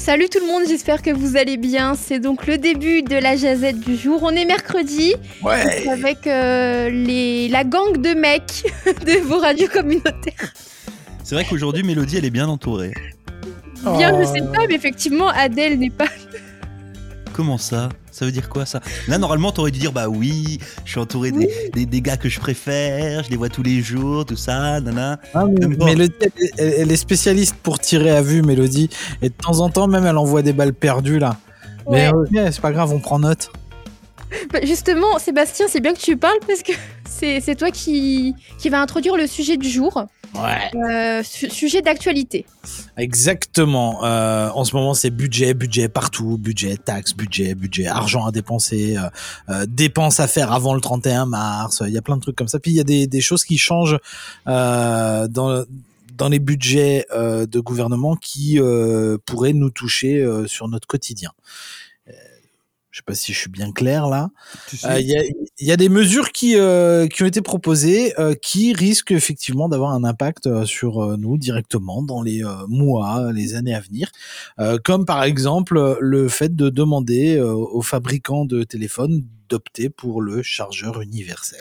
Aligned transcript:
Salut 0.00 0.30
tout 0.30 0.40
le 0.40 0.46
monde, 0.46 0.62
j'espère 0.66 1.02
que 1.02 1.10
vous 1.10 1.36
allez 1.36 1.58
bien. 1.58 1.94
C'est 1.94 2.20
donc 2.20 2.46
le 2.46 2.56
début 2.56 3.02
de 3.02 3.16
la 3.16 3.36
jazette 3.36 3.78
du 3.80 3.96
jour. 3.96 4.20
On 4.22 4.30
est 4.30 4.46
mercredi 4.46 5.14
Ouais. 5.42 5.86
avec 5.88 6.26
euh, 6.26 6.88
les, 6.88 7.48
la 7.48 7.64
gang 7.64 7.98
de 7.98 8.14
mecs 8.14 8.64
de 9.06 9.20
vos 9.20 9.38
radios 9.38 9.68
communautaires. 9.68 10.52
C'est 11.22 11.34
vrai 11.34 11.44
qu'aujourd'hui, 11.44 11.82
Mélodie, 11.82 12.16
elle 12.16 12.24
est 12.24 12.30
bien 12.30 12.48
entourée. 12.48 12.94
Bien, 13.96 14.10
je 14.22 14.26
Oh. 14.28 14.34
sais 14.34 14.40
pas, 14.40 14.66
mais 14.68 14.74
effectivement, 14.74 15.28
Adèle 15.28 15.78
n'est 15.78 15.90
pas. 15.90 16.08
Comment 17.34 17.58
ça? 17.58 17.90
Ça 18.20 18.26
veut 18.26 18.32
dire 18.32 18.50
quoi 18.50 18.66
ça? 18.66 18.80
Là, 19.08 19.16
normalement, 19.16 19.50
t'aurais 19.50 19.70
dû 19.70 19.78
dire 19.78 19.92
bah 19.92 20.06
oui, 20.10 20.58
je 20.84 20.90
suis 20.90 21.00
entouré 21.00 21.32
des, 21.32 21.48
des, 21.72 21.86
des 21.86 22.00
gars 22.02 22.18
que 22.18 22.28
je 22.28 22.38
préfère, 22.38 23.24
je 23.24 23.30
les 23.30 23.36
vois 23.38 23.48
tous 23.48 23.62
les 23.62 23.80
jours, 23.80 24.26
tout 24.26 24.36
ça, 24.36 24.78
nana. 24.82 25.18
Ah, 25.32 25.46
mais-. 25.46 25.66
Mélodie, 25.86 26.12
elle, 26.20 26.30
elle- 26.58 26.74
elle 26.80 26.92
est 26.92 26.96
spécialiste 26.96 27.56
pour 27.62 27.78
tirer 27.78 28.10
à 28.10 28.20
vue, 28.20 28.42
Mélodie. 28.42 28.90
Et 29.22 29.30
de 29.30 29.34
temps 29.34 29.60
en 29.60 29.70
temps, 29.70 29.86
même, 29.86 30.04
elle 30.04 30.18
envoie 30.18 30.42
des 30.42 30.52
balles 30.52 30.74
perdues, 30.74 31.18
là. 31.18 31.38
Mais 31.90 32.08
euh, 32.12 32.50
c'est 32.52 32.60
pas 32.60 32.72
grave, 32.72 32.92
on 32.92 33.00
prend 33.00 33.18
note. 33.18 33.50
Bah, 34.52 34.58
Justement, 34.64 35.18
Sébastien, 35.18 35.64
c'est 35.66 35.80
bien 35.80 35.94
que 35.94 35.98
tu 36.00 36.18
parles 36.18 36.38
parce 36.46 36.62
que 36.62 36.72
c'est 37.08 37.40
c'est 37.40 37.54
toi 37.54 37.70
qui, 37.70 38.34
qui 38.58 38.68
va 38.68 38.82
introduire 38.82 39.16
le 39.16 39.26
sujet 39.26 39.56
du 39.56 39.70
jour, 39.70 40.04
Ouais. 40.34 40.70
euh, 40.76 41.22
su- 41.24 41.50
sujet 41.50 41.82
d'actualité. 41.82 42.46
Exactement. 42.96 44.04
Euh, 44.04 44.48
en 44.54 44.64
ce 44.64 44.76
moment, 44.76 44.94
c'est 44.94 45.10
budget, 45.10 45.54
budget 45.54 45.88
partout, 45.88 46.38
budget, 46.38 46.76
taxes, 46.76 47.14
budget, 47.14 47.54
budget, 47.54 47.86
argent 47.86 48.26
à 48.26 48.30
dépenser, 48.32 48.96
euh, 48.96 49.02
euh, 49.48 49.66
dépenses 49.68 50.20
à 50.20 50.28
faire 50.28 50.52
avant 50.52 50.74
le 50.74 50.80
31 50.80 51.26
mars. 51.26 51.82
Il 51.86 51.92
y 51.92 51.98
a 51.98 52.02
plein 52.02 52.16
de 52.16 52.22
trucs 52.22 52.36
comme 52.36 52.48
ça. 52.48 52.58
Puis 52.60 52.70
il 52.70 52.76
y 52.76 52.80
a 52.80 52.84
des, 52.84 53.06
des 53.06 53.20
choses 53.20 53.44
qui 53.44 53.58
changent 53.58 53.98
euh, 54.46 55.26
dans 55.28 55.64
dans 56.16 56.28
les 56.28 56.38
budgets 56.38 57.06
euh, 57.14 57.46
de 57.46 57.60
gouvernement 57.60 58.14
qui 58.14 58.60
euh, 58.60 59.16
pourraient 59.24 59.54
nous 59.54 59.70
toucher 59.70 60.16
euh, 60.22 60.46
sur 60.46 60.68
notre 60.68 60.86
quotidien. 60.86 61.30
Euh, 62.90 62.92
Je 62.92 62.98
sais 62.98 63.02
pas 63.06 63.14
si 63.14 63.32
je 63.32 63.38
suis 63.38 63.50
bien 63.50 63.72
clair 63.72 64.08
là. 64.08 64.30
Tu 64.68 64.76
sais, 64.76 64.86
Euh, 64.88 65.00
Il 65.00 65.06
y, 65.08 65.16
a, 65.16 65.22
il 65.58 65.66
y 65.66 65.72
a 65.72 65.76
des 65.76 65.88
mesures 65.88 66.32
qui, 66.32 66.56
euh, 66.56 67.06
qui 67.06 67.22
ont 67.22 67.26
été 67.26 67.40
proposées 67.40 68.18
euh, 68.18 68.34
qui 68.34 68.72
risquent 68.72 69.12
effectivement 69.12 69.68
d'avoir 69.68 69.92
un 69.92 70.04
impact 70.04 70.46
euh, 70.46 70.64
sur 70.66 71.02
euh, 71.02 71.16
nous 71.16 71.38
directement 71.38 72.02
dans 72.02 72.22
les 72.22 72.44
euh, 72.44 72.66
mois, 72.68 73.32
les 73.32 73.54
années 73.54 73.74
à 73.74 73.80
venir. 73.80 74.10
Euh, 74.58 74.78
comme 74.82 75.04
par 75.06 75.22
exemple 75.24 75.76
euh, 75.76 75.94
le 76.00 76.28
fait 76.28 76.54
de 76.56 76.68
demander 76.70 77.36
euh, 77.36 77.52
aux 77.54 77.82
fabricants 77.82 78.44
de 78.44 78.64
téléphones 78.64 79.24
d'opter 79.50 79.90
pour 79.90 80.22
le 80.22 80.42
chargeur 80.42 81.00
universel. 81.02 81.60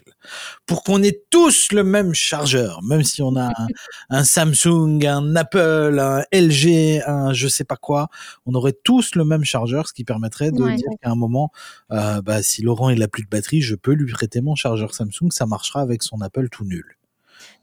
Pour 0.65 0.83
qu'on 0.83 1.03
ait 1.03 1.21
tous 1.29 1.71
le 1.73 1.83
même 1.83 2.13
chargeur, 2.13 2.81
même 2.83 3.03
si 3.03 3.21
on 3.21 3.35
a 3.35 3.47
un, 3.47 3.67
un 4.09 4.23
Samsung, 4.23 5.05
un 5.05 5.35
Apple, 5.35 5.97
un 5.99 6.23
LG, 6.31 7.01
un 7.05 7.33
je 7.33 7.47
sais 7.47 7.63
pas 7.65 7.75
quoi, 7.75 8.07
on 8.45 8.53
aurait 8.53 8.73
tous 8.83 9.15
le 9.15 9.25
même 9.25 9.43
chargeur, 9.43 9.87
ce 9.87 9.93
qui 9.93 10.03
permettrait 10.05 10.51
de 10.51 10.61
Ouais. 10.61 10.75
dire 10.75 10.87
qu'à 11.01 11.09
un 11.09 11.15
moment, 11.15 11.51
euh, 11.91 12.21
bah, 12.21 12.41
si 12.43 12.61
Laurent 12.61 12.89
il 12.89 13.01
a 13.03 13.07
plus 13.07 13.23
de 13.23 13.29
batterie, 13.29 13.61
je 13.61 13.75
peux 13.75 13.93
lui 13.93 14.11
prêter 14.11 14.39
mon 14.41 14.55
chargeur 14.55 14.93
Samsung, 14.93 15.31
ça 15.31 15.45
marchera 15.45 15.81
avec 15.81 16.03
son 16.03 16.21
Apple 16.21 16.47
tout 16.49 16.63
nul. 16.65 16.85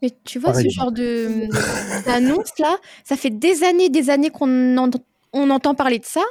Mais 0.01 0.11
tu 0.25 0.37
vois, 0.39 0.51
Par 0.51 0.59
ce 0.61 0.65
exemple. 0.65 0.83
genre 0.85 0.91
de 0.91 1.47
d'annonce 2.05 2.51
là, 2.59 2.77
ça 3.03 3.15
fait 3.15 3.29
des 3.29 3.63
années, 3.63 3.89
des 3.89 4.09
années 4.09 4.29
qu'on 4.29 4.77
en- 4.77 4.89
on 5.33 5.49
entend 5.49 5.73
parler 5.75 5.99
de 5.99 6.05
ça. 6.05 6.23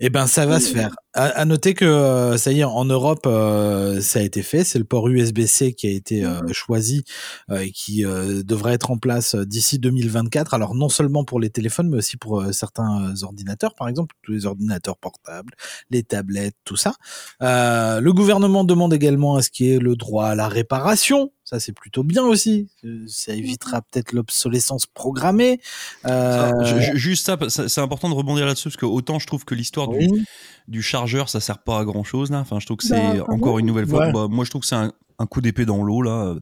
Eh 0.00 0.10
ben, 0.10 0.26
ça 0.26 0.44
va 0.46 0.60
se 0.60 0.70
faire. 0.72 0.94
À, 1.14 1.26
à 1.26 1.44
noter 1.44 1.74
que 1.74 1.84
euh, 1.84 2.36
ça 2.36 2.52
y 2.52 2.60
est, 2.60 2.64
en 2.64 2.84
Europe, 2.84 3.24
euh, 3.26 4.00
ça 4.00 4.18
a 4.18 4.22
été 4.22 4.42
fait. 4.42 4.62
C'est 4.64 4.78
le 4.78 4.84
port 4.84 5.08
USB-C 5.08 5.72
qui 5.72 5.86
a 5.86 5.90
été 5.90 6.24
euh, 6.24 6.40
choisi 6.52 7.04
euh, 7.50 7.60
et 7.60 7.70
qui 7.70 8.04
euh, 8.04 8.42
devrait 8.42 8.74
être 8.74 8.90
en 8.90 8.98
place 8.98 9.34
d'ici 9.36 9.78
2024. 9.78 10.52
Alors 10.54 10.74
non 10.74 10.88
seulement 10.88 11.24
pour 11.24 11.40
les 11.40 11.50
téléphones, 11.50 11.88
mais 11.88 11.98
aussi 11.98 12.16
pour 12.16 12.40
euh, 12.40 12.52
certains 12.52 13.14
ordinateurs, 13.22 13.74
par 13.74 13.88
exemple, 13.88 14.14
tous 14.22 14.32
les 14.32 14.44
ordinateurs 14.46 14.96
portables, 14.98 15.54
les 15.90 16.02
tablettes, 16.02 16.56
tout 16.64 16.76
ça. 16.76 16.94
Euh, 17.42 18.00
le 18.00 18.12
gouvernement 18.12 18.64
demande 18.64 18.92
également 18.92 19.36
à 19.36 19.42
ce 19.42 19.50
qu'il 19.50 19.66
y 19.66 19.70
ait 19.74 19.78
le 19.78 19.96
droit 19.96 20.26
à 20.26 20.34
la 20.34 20.48
réparation. 20.48 21.30
Ça, 21.44 21.60
c'est 21.60 21.72
plutôt 21.72 22.02
bien 22.04 22.22
aussi. 22.24 22.68
Ça 23.06 23.34
évitera 23.34 23.82
peut-être 23.82 24.12
l'obsolescence 24.12 24.86
programmée. 24.86 25.60
Euh, 26.06 26.50
ça, 26.50 26.64
je- 26.64 26.80
je- 26.80 26.96
juste 26.96 27.26
ça- 27.26 27.68
c'est 27.68 27.80
important 27.82 28.08
de 28.08 28.14
rebondir 28.14 28.46
là-dessus 28.46 28.68
parce 28.70 28.78
que 28.78 28.86
autant 28.86 29.18
je 29.18 29.26
trouve 29.26 29.44
que 29.44 29.53
l'histoire 29.54 29.88
du, 29.88 29.96
oui. 29.98 30.24
du 30.68 30.82
chargeur, 30.82 31.28
ça 31.28 31.40
sert 31.40 31.58
pas 31.58 31.80
à 31.80 31.84
grand 31.84 32.04
chose 32.04 32.30
là. 32.30 32.38
Enfin, 32.40 32.58
je 32.60 32.66
trouve 32.66 32.78
que 32.78 32.88
Bah, 32.88 32.96
c'est 33.12 33.18
ah 33.20 33.30
encore 33.30 33.58
une 33.58 33.66
nouvelle 33.66 33.86
fois. 33.86 34.06
Ouais. 34.06 34.12
bah, 34.12 34.26
moi, 34.30 34.44
je 34.44 34.50
trouve 34.50 34.62
que 34.62 34.66
c'est 34.68 34.74
un, 34.74 34.92
un 35.18 35.26
coup 35.26 35.40
d'épée 35.40 35.64
dans 35.64 35.82
l'eau 35.82 36.02
là. 36.02 36.34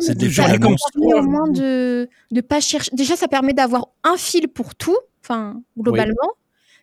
C'est 0.00 0.16
déjà 0.16 0.44
ça 0.48 0.58
permet 0.58 0.74
au 1.14 1.22
moins 1.22 1.48
de 1.50 2.08
de 2.30 2.40
pas 2.40 2.60
chercher. 2.60 2.90
Déjà, 2.94 3.16
ça 3.16 3.28
permet 3.28 3.52
d'avoir 3.52 3.88
un 4.04 4.16
fil 4.16 4.48
pour 4.48 4.74
tout. 4.74 4.96
Enfin, 5.24 5.60
globalement, 5.78 6.30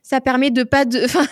ça 0.04 0.22
permet 0.22 0.52
de 0.52 0.64
pas 0.64 0.86
de. 0.86 1.00
Enfin, 1.06 1.26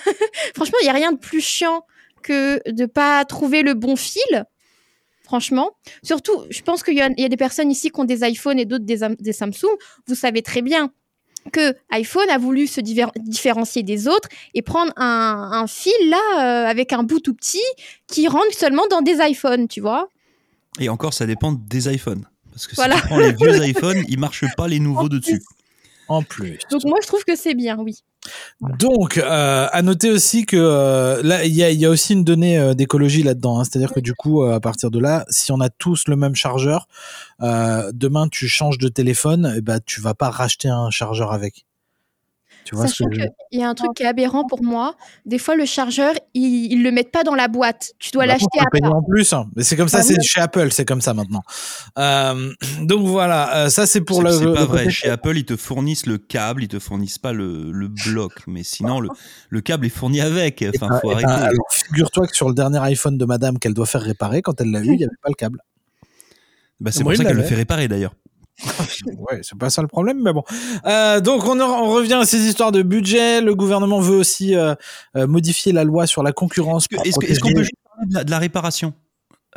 franchement, 0.55 0.77
il 0.81 0.85
y 0.85 0.89
a 0.89 0.93
rien 0.93 1.11
de 1.11 1.17
plus 1.19 1.41
chiant 1.41 1.85
que 2.21 2.61
de 2.71 2.85
pas 2.85 3.23
trouver 3.25 3.61
le 3.63 3.73
bon 3.73 3.95
fil. 3.95 4.45
Franchement, 5.23 5.71
surtout, 6.03 6.33
je 6.49 6.61
pense 6.61 6.83
qu'il 6.83 6.95
y, 6.95 7.01
a- 7.01 7.09
il 7.17 7.21
y 7.21 7.25
a 7.25 7.29
des 7.29 7.37
personnes 7.37 7.71
ici 7.71 7.89
qui 7.91 7.99
ont 7.99 8.03
des 8.03 8.23
iPhones 8.27 8.59
et 8.59 8.65
d'autres 8.65 8.85
des, 8.85 8.99
des 9.19 9.33
Samsung. 9.33 9.69
Vous 10.07 10.15
savez 10.15 10.41
très 10.41 10.61
bien 10.61 10.91
que 11.51 11.75
iPhone 11.91 12.29
a 12.29 12.37
voulu 12.37 12.67
se 12.67 12.81
différencier 12.81 13.83
des 13.83 14.07
autres 14.07 14.29
et 14.53 14.61
prendre 14.61 14.91
un, 14.95 15.49
un 15.53 15.67
fil 15.67 15.91
là 16.09 16.17
euh, 16.37 16.69
avec 16.69 16.93
un 16.93 17.03
bout 17.03 17.19
tout 17.19 17.33
petit 17.33 17.61
qui 18.07 18.27
rentre 18.27 18.53
seulement 18.53 18.87
dans 18.89 19.01
des 19.01 19.17
iPhones, 19.19 19.67
tu 19.67 19.81
vois. 19.81 20.07
Et 20.79 20.89
encore, 20.89 21.13
ça 21.13 21.25
dépend 21.25 21.51
des 21.51 21.93
iPhones. 21.93 22.25
Parce 22.51 22.67
que 22.67 22.75
Voilà. 22.75 22.95
si 22.95 23.01
tu 23.01 23.07
prends 23.07 23.19
les 23.19 23.33
vieux 23.33 23.63
iPhones, 23.67 24.03
ils 24.07 24.19
marchent 24.19 24.45
pas 24.55 24.67
les 24.67 24.79
nouveaux 24.79 25.09
de 25.09 25.17
dessus. 25.19 25.41
En 26.07 26.21
plus. 26.21 26.59
Donc 26.69 26.83
moi, 26.85 26.99
je 27.01 27.07
trouve 27.07 27.23
que 27.23 27.35
c'est 27.35 27.53
bien, 27.53 27.77
oui. 27.79 28.03
Donc, 28.79 29.17
euh, 29.17 29.67
à 29.71 29.81
noter 29.81 30.09
aussi 30.09 30.45
que 30.45 30.55
euh, 30.57 31.21
là, 31.23 31.43
il 31.45 31.53
y 31.53 31.63
a, 31.63 31.71
il 31.71 31.79
y 31.79 31.85
a 31.85 31.89
aussi 31.89 32.13
une 32.13 32.23
donnée 32.23 32.57
euh, 32.57 32.73
d'écologie 32.73 33.23
là-dedans. 33.23 33.59
hein. 33.59 33.63
C'est-à-dire 33.65 33.91
que 33.91 33.99
du 33.99 34.13
coup, 34.13 34.43
euh, 34.43 34.55
à 34.55 34.59
partir 34.59 34.91
de 34.91 34.99
là, 34.99 35.25
si 35.29 35.51
on 35.51 35.59
a 35.59 35.69
tous 35.69 36.07
le 36.07 36.15
même 36.15 36.35
chargeur, 36.35 36.87
euh, 37.41 37.91
demain 37.93 38.27
tu 38.29 38.47
changes 38.47 38.77
de 38.77 38.87
téléphone, 38.87 39.53
et 39.57 39.61
ben 39.61 39.79
tu 39.85 39.99
vas 40.01 40.13
pas 40.13 40.29
racheter 40.29 40.69
un 40.69 40.89
chargeur 40.89 41.33
avec. 41.33 41.65
Tu 42.65 42.75
vois 42.75 42.87
Sachant 42.87 43.05
je- 43.11 43.57
y 43.57 43.61
a 43.63 43.67
un 43.69 43.75
truc 43.75 43.91
qui 43.95 44.03
est 44.03 44.05
aberrant 44.05 44.45
pour 44.47 44.63
moi. 44.63 44.95
Des 45.25 45.37
fois, 45.37 45.55
le 45.55 45.65
chargeur, 45.65 46.13
ils, 46.33 46.71
ils 46.71 46.81
le 46.83 46.91
mettent 46.91 47.11
pas 47.11 47.23
dans 47.23 47.35
la 47.35 47.47
boîte. 47.47 47.91
Tu 47.99 48.11
dois 48.11 48.23
Bah, 48.25 48.33
l'acheter 48.33 48.59
à 48.59 48.79
part. 48.79 48.95
en 48.95 49.03
plus. 49.03 49.33
hein. 49.33 49.47
Mais 49.55 49.63
c'est 49.63 49.75
comme 49.75 49.89
ça, 49.89 49.97
Ah 49.99 50.03
c'est 50.03 50.17
oui. 50.17 50.23
chez 50.25 50.39
Apple, 50.39 50.71
c'est 50.71 50.85
comme 50.85 51.01
ça 51.01 51.13
maintenant. 51.13 51.41
Euh, 51.97 52.51
donc 52.81 53.05
voilà, 53.05 53.55
euh, 53.65 53.69
ça 53.69 53.85
c'est 53.85 54.01
pour 54.01 54.21
le. 54.23 54.31
c'est 54.31 54.45
le 54.45 54.53
pas 54.53 54.65
vrai. 54.65 54.89
Chez 54.89 55.09
Apple, 55.09 55.37
ils 55.37 55.45
te 55.45 55.55
fournissent 55.57 56.05
le 56.05 56.17
câble, 56.17 56.63
ils 56.63 56.67
te 56.69 56.79
fournissent 56.79 57.19
pas 57.19 57.33
le, 57.33 57.71
le 57.71 57.87
bloc. 57.89 58.31
Mais 58.47 58.63
sinon, 58.63 58.99
le, 59.01 59.09
le 59.49 59.61
câble 59.61 59.85
est 59.85 59.89
fourni 59.89 60.21
avec. 60.21 60.63
Enfin, 60.75 60.99
faut 61.01 61.13
ben, 61.13 61.27
alors, 61.27 61.67
figure-toi 61.71 62.27
que 62.27 62.35
sur 62.35 62.47
le 62.47 62.55
dernier 62.55 62.79
iPhone 62.79 63.17
de 63.17 63.25
madame 63.25 63.59
qu'elle 63.59 63.73
doit 63.73 63.85
faire 63.85 64.01
réparer, 64.01 64.41
quand 64.41 64.59
elle 64.61 64.71
l'a 64.71 64.79
eu, 64.79 64.85
il 64.85 64.97
n'y 64.97 65.03
avait 65.03 65.11
pas 65.21 65.29
le 65.29 65.35
câble. 65.35 65.59
Bah, 66.79 66.91
c'est 66.91 67.03
Moi, 67.03 67.13
pour 67.13 67.17
ça 67.21 67.25
qu'elle 67.29 67.37
le 67.37 67.43
fait 67.43 67.55
réparer 67.55 67.87
d'ailleurs. 67.87 68.13
Ouais, 69.17 69.39
c'est 69.41 69.57
pas 69.57 69.69
ça 69.69 69.81
le 69.81 69.87
problème, 69.87 70.21
mais 70.21 70.31
bon. 70.33 70.43
Euh, 70.85 71.19
donc 71.19 71.43
on, 71.45 71.59
en- 71.59 71.83
on 71.83 71.91
revient 71.91 72.13
à 72.13 72.25
ces 72.25 72.39
histoires 72.47 72.71
de 72.71 72.81
budget. 72.81 73.41
Le 73.41 73.55
gouvernement 73.55 73.99
veut 73.99 74.15
aussi 74.17 74.55
euh, 74.55 74.75
euh, 75.17 75.27
modifier 75.27 75.71
la 75.71 75.83
loi 75.83 76.07
sur 76.07 76.23
la 76.23 76.31
concurrence. 76.31 76.87
Est-ce 77.29 77.39
qu'on 77.39 77.49
peut 77.53 77.63
juste 77.63 77.75
parler 77.85 78.09
de 78.09 78.13
la, 78.15 78.23
de 78.23 78.31
la 78.31 78.39
réparation 78.39 78.93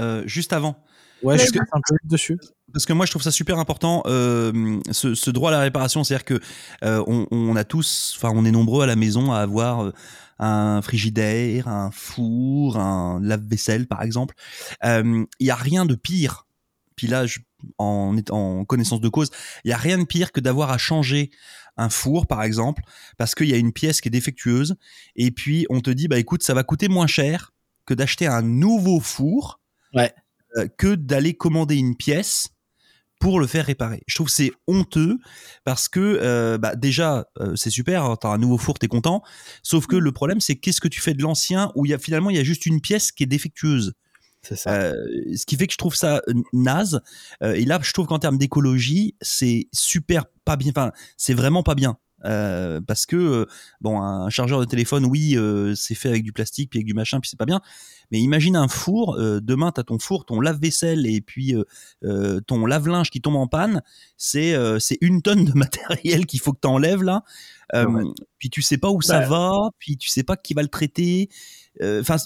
euh, 0.01 0.23
juste 0.27 0.53
avant? 0.53 0.77
Ouais, 1.23 1.37
je 1.47 1.51
que- 1.53 1.59
un 1.59 1.81
peu 1.89 1.97
dessus. 2.05 2.39
Parce 2.73 2.85
que 2.85 2.93
moi, 2.93 3.07
je 3.07 3.11
trouve 3.13 3.23
ça 3.23 3.31
super 3.31 3.59
important, 3.59 4.03
euh, 4.07 4.79
ce, 4.91 5.15
ce 5.15 5.31
droit 5.31 5.51
à 5.51 5.53
la 5.53 5.61
réparation. 5.61 6.05
C'est-à-dire 6.05 6.25
que 6.27 6.41
euh, 6.85 7.03
on, 7.07 7.27
on 7.31 7.57
a 7.57 7.65
tous, 7.65 8.15
enfin, 8.17 8.31
on 8.35 8.45
est 8.45 8.51
nombreux 8.51 8.83
à 8.83 8.87
la 8.87 8.97
maison 8.97 9.33
à 9.33 9.39
avoir 9.39 9.85
euh, 9.87 9.93
un 10.39 10.83
frigidaire, 10.83 11.69
un 11.69 11.91
four, 11.91 12.77
un 12.77 13.19
lave-vaisselle, 13.23 13.87
par 13.87 14.03
exemple. 14.03 14.35
Il 14.85 15.27
y 15.41 15.51
a 15.51 15.55
rien 15.55 15.87
de 15.87 15.95
pire. 15.95 16.46
Puis 16.97 17.07
là, 17.07 17.27
je- 17.27 17.39
en, 17.79 18.65
connaissance 18.67 19.01
de 19.01 19.09
cause, 19.09 19.31
il 19.65 19.71
y 19.71 19.73
a 19.73 19.77
rien 19.77 19.99
de 19.99 20.05
pire 20.05 20.33
que 20.33 20.41
d'avoir 20.41 20.71
à 20.71 20.79
changer 20.79 21.31
un 21.77 21.89
four, 21.91 22.27
par 22.27 22.43
exemple, 22.43 22.83
parce 23.19 23.35
qu'il 23.35 23.49
y 23.49 23.55
a 23.55 23.59
une 23.59 23.73
pièce 23.73 24.01
qui 24.01 24.09
est 24.09 24.11
défectueuse. 24.11 24.77
Et 25.15 25.31
puis, 25.31 25.67
on 25.69 25.81
te 25.81 25.91
dit, 25.91 26.09
bah 26.09 26.19
écoute, 26.19 26.43
ça 26.43 26.55
va 26.55 26.65
coûter 26.65 26.89
moins 26.89 27.07
cher 27.07 27.53
que 27.85 27.95
d'acheter 27.95 28.27
un 28.27 28.43
nouveau 28.43 29.01
four 29.01 29.61
Ouais. 29.95 30.13
euh, 30.57 30.67
que 30.79 30.95
d'aller 30.95 31.35
commander 31.35 31.77
une 31.77 31.97
pièce 31.97 32.49
pour 33.21 33.41
le 33.41 33.47
faire 33.47 33.65
réparer. 33.67 34.03
Je 34.07 34.15
trouve 34.15 34.27
que 34.27 34.33
c'est 34.33 34.53
honteux 34.67 35.19
parce 35.65 35.89
que 35.89 36.01
euh, 36.01 36.59
bah, 36.59 36.75
déjà 36.77 37.27
euh, 37.41 37.57
c'est 37.57 37.71
super, 37.71 38.05
hein, 38.05 38.17
t'as 38.21 38.29
un 38.29 38.37
nouveau 38.39 38.59
four, 38.59 38.79
t'es 38.79 38.89
content. 38.89 39.23
Sauf 39.63 39.87
que 39.87 39.97
le 39.97 40.13
problème 40.13 40.41
c'est 40.41 40.57
qu'est-ce 40.57 40.83
que 40.83 40.89
tu 40.89 41.01
fais 41.01 41.15
de 41.15 41.23
l'ancien 41.23 41.73
où 41.77 41.87
il 41.87 41.91
y 41.91 41.95
a 41.95 41.99
finalement 41.99 42.29
il 42.29 42.37
y 42.37 42.41
a 42.41 42.45
juste 42.45 42.67
une 42.67 42.81
pièce 42.83 43.13
qui 43.13 43.23
est 43.23 43.27
défectueuse? 43.27 43.95
Ça. 44.55 44.71
Euh, 44.71 44.95
ce 45.35 45.47
qui 45.47 45.57
fait 45.57 45.67
que 45.67 45.73
je 45.73 45.79
trouve 45.79 45.95
ça 45.95 46.21
euh, 46.29 46.35
naze. 46.53 47.01
Euh, 47.43 47.55
et 47.55 47.65
là, 47.65 47.79
je 47.83 47.93
trouve 47.93 48.07
qu'en 48.07 48.19
termes 48.19 48.39
d'écologie, 48.39 49.15
c'est 49.21 49.69
super 49.73 50.25
pas 50.45 50.57
bien. 50.57 50.71
Enfin, 50.71 50.93
c'est 51.17 51.35
vraiment 51.35 51.63
pas 51.63 51.75
bien. 51.75 51.99
Euh, 52.25 52.81
parce 52.81 53.05
que 53.07 53.47
bon, 53.81 54.01
un 54.01 54.31
chargeur 54.31 54.59
de 54.59 54.65
téléphone, 54.65 55.05
oui, 55.05 55.37
c'est 55.77 55.95
fait 55.95 56.09
avec 56.09 56.23
du 56.23 56.33
plastique, 56.33 56.71
puis 56.71 56.79
avec 56.79 56.87
du 56.87 56.95
machin, 56.95 57.21
puis 57.21 57.29
c'est 57.29 57.39
pas 57.39 57.45
bien. 57.45 57.61
Mais 58.11 58.19
imagine 58.19 58.57
un 58.57 58.69
four. 58.69 59.17
demain, 59.19 59.71
t'as 59.71 59.83
ton 59.83 59.99
four, 59.99 60.25
ton 60.25 60.41
lave-vaisselle 60.41 61.07
et 61.07 61.21
puis 61.21 61.55
ton 62.47 62.67
lave-linge 62.67 63.11
qui 63.11 63.21
tombe 63.21 63.37
en 63.37 63.47
panne. 63.47 63.83
C'est 64.17 64.57
c'est 64.81 64.99
une 65.03 65.23
tonne 65.23 65.45
de 65.45 65.53
matériel 65.55 66.27
qu'il 66.27 66.41
faut 66.41 66.53
que 66.53 66.61
t'enlèves 66.61 67.03
là. 67.03 67.23
Puis 68.39 68.51
tu 68.51 68.63
sais 68.63 68.79
pas 68.79 68.91
où 68.91 69.03
ça 69.03 69.21
va, 69.21 69.53
puis 69.79 69.97
tu 69.97 70.09
sais 70.09 70.25
pas 70.25 70.37
qui 70.37 70.55
va 70.55 70.63
le 70.63 70.69
traiter. 70.69 71.29
Enfin, 71.83 72.17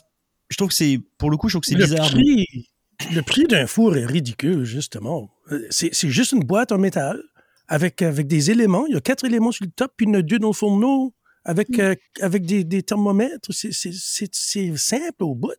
je 0.50 0.56
trouve 0.56 0.68
que 0.68 0.74
c'est 0.74 1.00
pour 1.16 1.30
le 1.30 1.36
coup, 1.36 1.48
je 1.48 1.54
trouve 1.54 1.62
que 1.62 1.68
c'est 1.68 1.76
bizarre. 1.76 2.10
le 2.14 3.22
prix 3.22 3.44
d'un 3.44 3.66
four 3.66 3.96
est 3.96 4.04
ridicule, 4.04 4.64
justement. 4.64 5.30
C'est 5.70 6.08
juste 6.08 6.32
une 6.32 6.44
boîte 6.44 6.72
en 6.72 6.78
métal 6.78 7.22
avec, 7.68 8.02
avec 8.02 8.26
des 8.26 8.50
éléments. 8.50 8.86
Il 8.86 8.94
y 8.94 8.96
a 8.96 9.00
quatre 9.00 9.24
éléments 9.24 9.52
sur 9.52 9.64
le 9.64 9.70
top, 9.70 9.92
puis 9.96 10.06
il 10.06 10.10
y 10.10 10.16
en 10.16 10.18
a 10.18 10.22
deux 10.22 10.38
dans 10.38 10.48
le 10.48 10.52
fourneau 10.52 11.14
avec, 11.44 11.70
mm. 11.70 11.80
euh, 11.80 11.94
avec 12.20 12.44
des, 12.44 12.64
des 12.64 12.82
thermomètres. 12.82 13.50
C'est 13.52 14.76
simple 14.76 15.22
au 15.22 15.34
bout. 15.34 15.54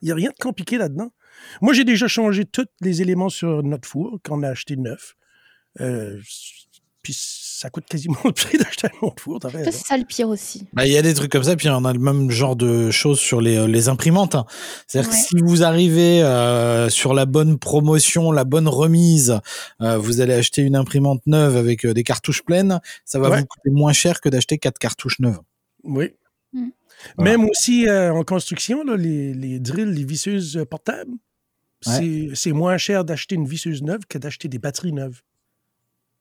Il 0.00 0.06
n'y 0.06 0.12
a 0.12 0.14
rien 0.14 0.30
de 0.30 0.42
compliqué 0.42 0.78
là-dedans. 0.78 1.12
Moi, 1.60 1.72
j'ai 1.72 1.84
déjà 1.84 2.06
changé 2.06 2.44
tous 2.44 2.66
les 2.80 3.02
éléments 3.02 3.28
sur 3.28 3.62
notre 3.62 3.88
four 3.88 4.20
quand 4.22 4.38
on 4.38 4.42
a 4.42 4.50
acheté 4.50 4.76
neuf. 4.76 5.16
Euh, 5.80 6.20
puis 7.04 7.14
ça 7.16 7.70
coûte 7.70 7.84
quasiment 7.86 8.16
le 8.24 8.32
prix 8.32 8.58
d'acheter 8.58 8.88
un 8.88 9.06
autre 9.06 9.22
four. 9.22 9.38
C'est 9.42 9.72
ça 9.72 9.96
le 9.96 10.04
pire 10.04 10.28
aussi. 10.28 10.66
Bah, 10.72 10.86
il 10.86 10.92
y 10.92 10.96
a 10.96 11.02
des 11.02 11.14
trucs 11.14 11.30
comme 11.30 11.44
ça, 11.44 11.54
puis 11.54 11.68
on 11.68 11.84
a 11.84 11.92
le 11.92 12.00
même 12.00 12.30
genre 12.30 12.56
de 12.56 12.90
choses 12.90 13.20
sur 13.20 13.40
les, 13.40 13.56
euh, 13.56 13.66
les 13.66 13.88
imprimantes. 13.88 14.34
Hein. 14.34 14.46
C'est-à-dire 14.88 15.10
que 15.10 15.16
si 15.16 15.36
vous 15.40 15.62
arrivez 15.62 16.22
euh, 16.22 16.88
sur 16.88 17.14
la 17.14 17.26
bonne 17.26 17.58
promotion, 17.58 18.32
la 18.32 18.44
bonne 18.44 18.66
remise, 18.66 19.38
euh, 19.82 19.98
vous 19.98 20.20
allez 20.20 20.34
acheter 20.34 20.62
une 20.62 20.74
imprimante 20.74 21.20
neuve 21.26 21.56
avec 21.56 21.86
des 21.86 22.02
cartouches 22.02 22.42
pleines, 22.42 22.80
ça 23.04 23.18
va 23.18 23.28
vous 23.28 23.46
coûter 23.46 23.70
moins 23.70 23.92
cher 23.92 24.20
que 24.20 24.28
d'acheter 24.28 24.58
quatre 24.58 24.78
cartouches 24.78 25.20
neuves. 25.20 25.40
Oui. 25.84 26.12
Mm. 26.52 26.68
Même 27.18 27.44
aussi 27.44 27.86
en 27.88 28.24
construction, 28.24 28.82
là, 28.82 28.96
les, 28.96 29.34
les 29.34 29.60
drills, 29.60 29.92
les 29.92 30.04
visseuses 30.04 30.64
portables, 30.70 31.12
c'est 31.82 32.52
moins 32.52 32.78
cher 32.78 33.04
d'acheter 33.04 33.34
une 33.34 33.46
visseuse 33.46 33.82
neuve 33.82 34.06
que 34.08 34.16
d'acheter 34.16 34.48
des 34.48 34.58
batteries 34.58 34.92
neuves. 34.92 35.20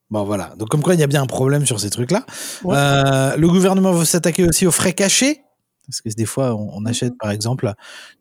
Bon 0.09 0.23
voilà, 0.25 0.53
donc 0.57 0.69
comme 0.69 0.81
quoi 0.81 0.93
il 0.93 0.99
y 0.99 1.03
a 1.03 1.07
bien 1.07 1.23
un 1.23 1.27
problème 1.27 1.65
sur 1.65 1.79
ces 1.79 1.89
trucs-là. 1.89 2.25
Euh, 2.65 3.35
le 3.35 3.47
gouvernement 3.47 3.93
veut 3.93 4.05
s'attaquer 4.05 4.47
aussi 4.47 4.67
aux 4.67 4.71
frais 4.71 4.93
cachés. 4.93 5.41
Parce 5.87 5.99
que 5.99 6.09
des 6.09 6.25
fois, 6.25 6.55
on, 6.55 6.85
achète 6.85 7.13
par 7.19 7.29
exemple 7.29 7.73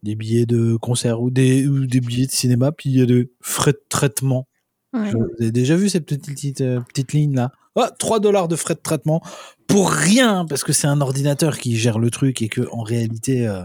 des 0.03 0.17
billets 0.17 0.47
de 0.47 0.75
concert 0.77 1.21
ou 1.23 1.31
des, 1.31 1.69
ou 1.69 1.87
des 1.87 2.01
billets 2.01 2.27
de 2.27 2.33
cinéma, 2.33 2.73
puis 2.73 2.91
il 2.91 2.99
y 2.99 3.03
a 3.03 3.07
des 3.07 3.31
frais 3.41 3.73
de 3.73 3.81
traitement. 3.89 4.49
Vous 4.93 5.23
avez 5.39 5.53
déjà 5.53 5.77
vu 5.77 5.89
ces 5.89 6.01
petites, 6.01 6.27
petites, 6.27 6.61
euh, 6.61 6.81
petites 6.81 7.13
lignes 7.13 7.49
là 7.77 7.91
3 7.99 8.21
dollars 8.21 8.49
de 8.49 8.57
frais 8.57 8.75
de 8.75 8.81
traitement 8.81 9.23
pour 9.67 9.91
rien 9.91 10.45
parce 10.45 10.65
que 10.65 10.73
c'est 10.73 10.87
un 10.87 11.01
ordinateur 11.01 11.59
qui 11.59 11.79
gère 11.79 11.99
le 11.99 12.11
truc 12.11 12.43
et 12.43 12.49
que 12.49 12.69
en 12.73 12.83
réalité 12.83 13.39
il 13.39 13.47
euh, 13.47 13.65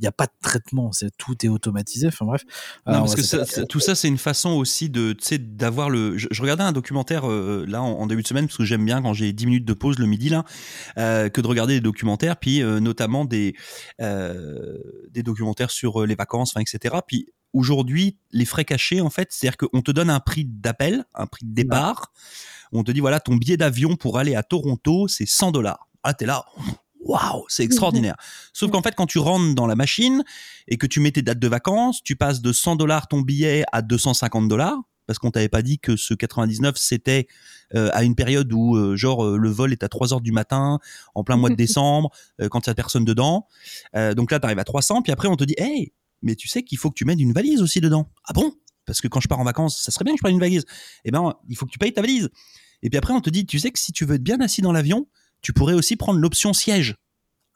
n'y 0.00 0.06
a 0.06 0.12
pas 0.12 0.26
de 0.26 0.32
traitement 0.42 0.92
c'est 0.92 1.10
tout 1.16 1.34
est 1.44 1.48
automatisé 1.48 2.08
enfin 2.08 2.26
bref. 2.26 2.42
Non, 2.86 3.00
parce 3.00 3.14
que 3.14 3.64
tout 3.64 3.80
ça 3.80 3.94
c'est 3.94 4.08
une 4.08 4.18
façon 4.18 4.50
aussi 4.50 4.90
de 4.90 5.12
tu 5.12 5.24
sais 5.24 5.38
d'avoir 5.38 5.88
le 5.88 6.18
je, 6.18 6.42
regardais 6.42 6.64
un 6.64 6.72
documentaire 6.72 7.30
euh, 7.30 7.64
là 7.66 7.82
en, 7.82 8.06
début 8.06 8.22
de 8.22 8.28
semaine 8.28 8.46
parce 8.46 8.58
que 8.58 8.64
j'aime 8.64 8.84
bien 8.84 9.00
quand 9.00 9.14
j'ai 9.14 9.32
10 9.32 9.46
minutes 9.46 9.64
de 9.64 9.72
pause 9.72 9.98
le 9.98 10.06
midi 10.06 10.28
là 10.28 10.44
euh, 10.98 11.28
que 11.28 11.40
de 11.40 11.46
regarder 11.46 11.74
des 11.74 11.80
documentaires 11.80 12.36
puis 12.36 12.62
notamment 12.62 13.24
des 13.24 13.54
des 13.98 15.22
documentaires 15.22 15.70
sur 15.70 16.04
les 16.04 16.14
vacances 16.14 16.52
enfin 16.54 16.60
etc 16.60 16.96
puis 17.06 17.28
aujourd'hui 17.56 18.18
les 18.32 18.44
frais 18.44 18.64
cachés 18.64 19.00
en 19.00 19.10
fait 19.10 19.28
c'est 19.30 19.46
à 19.46 19.50
dire 19.50 19.56
qu'on 19.56 19.82
te 19.82 19.90
donne 19.90 20.10
un 20.10 20.20
prix 20.20 20.44
d'appel 20.44 21.04
un 21.14 21.26
prix 21.26 21.46
de 21.46 21.54
départ 21.54 22.12
on 22.72 22.84
te 22.84 22.92
dit 22.92 23.00
voilà 23.00 23.20
ton 23.20 23.36
billet 23.36 23.56
d'avion 23.56 23.96
pour 23.96 24.18
aller 24.18 24.34
à 24.34 24.42
Toronto 24.42 25.08
c'est 25.08 25.26
100 25.26 25.52
dollars. 25.52 25.88
Ah 26.02 26.14
t'es 26.14 26.26
là, 26.26 26.44
waouh, 27.00 27.44
c'est 27.48 27.64
extraordinaire. 27.64 28.16
Sauf 28.52 28.70
qu'en 28.70 28.82
fait, 28.82 28.94
quand 28.94 29.06
tu 29.06 29.18
rentres 29.18 29.54
dans 29.54 29.66
la 29.66 29.76
machine 29.76 30.24
et 30.68 30.76
que 30.76 30.86
tu 30.86 31.00
mets 31.00 31.12
tes 31.12 31.22
dates 31.22 31.38
de 31.38 31.48
vacances, 31.48 32.02
tu 32.02 32.16
passes 32.16 32.40
de 32.40 32.52
100 32.52 32.76
dollars 32.76 33.08
ton 33.08 33.20
billet 33.20 33.64
à 33.72 33.82
250 33.82 34.48
dollars 34.48 34.78
parce 35.06 35.20
qu'on 35.20 35.30
t'avait 35.30 35.48
pas 35.48 35.62
dit 35.62 35.78
que 35.78 35.94
ce 35.94 36.14
99 36.14 36.76
c'était 36.76 37.28
euh, 37.76 37.90
à 37.92 38.02
une 38.02 38.16
période 38.16 38.52
où 38.52 38.74
euh, 38.74 38.96
genre 38.96 39.24
euh, 39.24 39.36
le 39.36 39.48
vol 39.48 39.70
est 39.70 39.84
à 39.84 39.88
3 39.88 40.12
heures 40.12 40.20
du 40.20 40.32
matin 40.32 40.80
en 41.14 41.22
plein 41.22 41.36
mois 41.36 41.48
de 41.48 41.54
décembre 41.56 42.10
quand 42.50 42.66
il 42.66 42.70
y 42.70 42.72
a 42.72 42.74
personne 42.74 43.04
dedans. 43.04 43.46
donc 43.94 44.32
là 44.32 44.40
tu 44.40 44.46
arrives 44.46 44.58
à 44.58 44.64
300 44.64 45.02
puis 45.02 45.12
après 45.12 45.28
on 45.28 45.36
te 45.36 45.44
dit 45.44 45.54
"Hey, 45.58 45.92
mais 46.22 46.34
tu 46.34 46.48
sais 46.48 46.62
qu'il 46.62 46.78
faut 46.78 46.90
que 46.90 46.96
tu 46.96 47.04
mettes 47.04 47.20
une 47.20 47.32
valise 47.32 47.62
aussi 47.62 47.80
dedans." 47.80 48.10
Ah 48.24 48.32
bon? 48.32 48.52
Parce 48.86 49.00
que 49.00 49.08
quand 49.08 49.20
je 49.20 49.28
pars 49.28 49.40
en 49.40 49.44
vacances, 49.44 49.82
ça 49.82 49.90
serait 49.90 50.04
bien 50.04 50.14
que 50.14 50.18
je 50.18 50.22
prenne 50.22 50.34
une 50.34 50.40
valise. 50.40 50.64
Eh 51.04 51.10
ben 51.10 51.34
il 51.48 51.56
faut 51.56 51.66
que 51.66 51.72
tu 51.72 51.78
payes 51.78 51.92
ta 51.92 52.00
valise. 52.00 52.30
Et 52.82 52.90
puis 52.90 52.98
après, 52.98 53.12
on 53.12 53.20
te 53.20 53.30
dit, 53.30 53.46
tu 53.46 53.58
sais 53.58 53.70
que 53.70 53.78
si 53.78 53.92
tu 53.92 54.04
veux 54.04 54.14
être 54.14 54.22
bien 54.22 54.40
assis 54.40 54.62
dans 54.62 54.72
l'avion, 54.72 55.08
tu 55.42 55.52
pourrais 55.52 55.74
aussi 55.74 55.96
prendre 55.96 56.20
l'option 56.20 56.52
siège. 56.52 56.94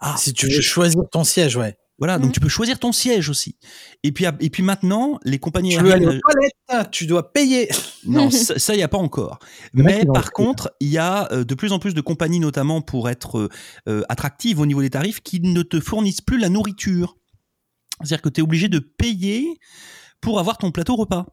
Ah, 0.01 0.17
si 0.19 0.33
tu 0.33 0.49
veux 0.49 0.61
choisir 0.61 1.03
ton 1.13 1.25
siège, 1.25 1.57
ouais. 1.57 1.77
Voilà, 1.99 2.17
donc 2.17 2.29
mhm. 2.29 2.33
tu 2.33 2.41
peux 2.41 2.49
choisir 2.49 2.79
ton 2.79 2.93
siège 2.93 3.29
aussi. 3.29 3.57
Et 4.03 4.11
puis, 4.11 4.25
et 4.25 4.49
puis 4.49 4.63
maintenant, 4.63 5.21
les 5.23 5.39
compagnies 5.39 5.77
tu 5.77 5.81
aériennes. 5.81 6.09
Veux 6.09 6.17
aux 6.17 6.21
toilettes, 6.21 6.91
tu 6.91 7.07
dois 7.07 7.33
payer. 7.33 7.69
Non, 8.07 8.31
ça, 8.31 8.73
il 8.73 8.79
n'y 8.79 8.83
a 8.83 8.89
pas 8.89 8.97
encore. 8.97 9.41
Mais 9.75 10.07
par 10.07 10.33
contre, 10.33 10.73
il 10.81 10.89
y 10.89 10.97
a 10.97 11.31
euh, 11.33 11.45
de 11.45 11.55
plus 11.55 11.71
en 11.73 11.79
plus 11.79 11.93
de 11.93 12.01
compagnies, 12.01 12.41
notamment 12.41 12.81
pour 12.81 13.11
être 13.11 13.39
euh, 13.39 13.49
euh, 13.89 14.03
attractives 14.09 14.59
au 14.59 14.65
niveau 14.65 14.81
des 14.81 14.89
tarifs, 14.89 15.21
qui 15.21 15.41
ne 15.41 15.61
te 15.61 15.79
fournissent 15.81 16.23
plus 16.23 16.39
la 16.39 16.49
nourriture. 16.49 17.19
C'est-à-dire 18.01 18.23
que 18.23 18.29
tu 18.29 18.41
es 18.41 18.43
obligé 18.43 18.69
de 18.69 18.79
payer 18.79 19.59
pour 20.21 20.39
avoir 20.39 20.59
ton 20.59 20.71
plateau 20.71 20.97
repas. 20.97 21.27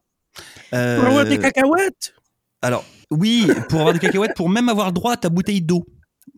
pour 0.70 0.80
avoir 0.80 1.26
des 1.26 1.40
cacahuètes? 1.40 2.14
alors, 2.62 2.84
oui, 3.12 3.48
pour 3.70 3.80
avoir 3.80 3.94
des 3.94 4.00
cacahuètes, 4.00 4.36
pour 4.36 4.50
même 4.50 4.70
avoir 4.70 4.92
droit 4.92 5.14
à 5.14 5.18
ta 5.18 5.30
bouteille 5.30 5.62
d'eau. 5.62 5.86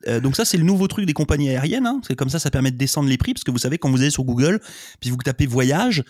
Euh, 0.07 0.19
donc 0.19 0.35
ça 0.35 0.45
c'est 0.45 0.57
le 0.57 0.63
nouveau 0.63 0.87
truc 0.87 1.05
des 1.05 1.13
compagnies 1.13 1.49
aériennes, 1.49 1.85
hein. 1.85 1.99
c'est 2.07 2.15
comme 2.15 2.29
ça 2.29 2.39
ça 2.39 2.49
permet 2.49 2.71
de 2.71 2.77
descendre 2.77 3.09
les 3.09 3.17
prix 3.17 3.33
parce 3.33 3.43
que 3.43 3.51
vous 3.51 3.57
savez 3.57 3.77
quand 3.77 3.89
vous 3.89 4.01
allez 4.01 4.09
sur 4.09 4.23
Google 4.23 4.61
puis 4.99 5.09
vous 5.09 5.17
tapez 5.17 5.45
voyage, 5.45 6.03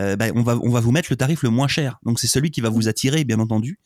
euh, 0.00 0.16
bah, 0.16 0.26
on 0.34 0.42
va 0.42 0.58
on 0.62 0.70
va 0.70 0.80
vous 0.80 0.90
mettre 0.90 1.08
le 1.10 1.16
tarif 1.16 1.42
le 1.42 1.50
moins 1.50 1.68
cher. 1.68 1.98
Donc 2.04 2.18
c'est 2.18 2.26
celui 2.26 2.50
qui 2.50 2.60
va 2.60 2.68
vous 2.68 2.88
attirer 2.88 3.24
bien 3.24 3.38
entendu. 3.38 3.78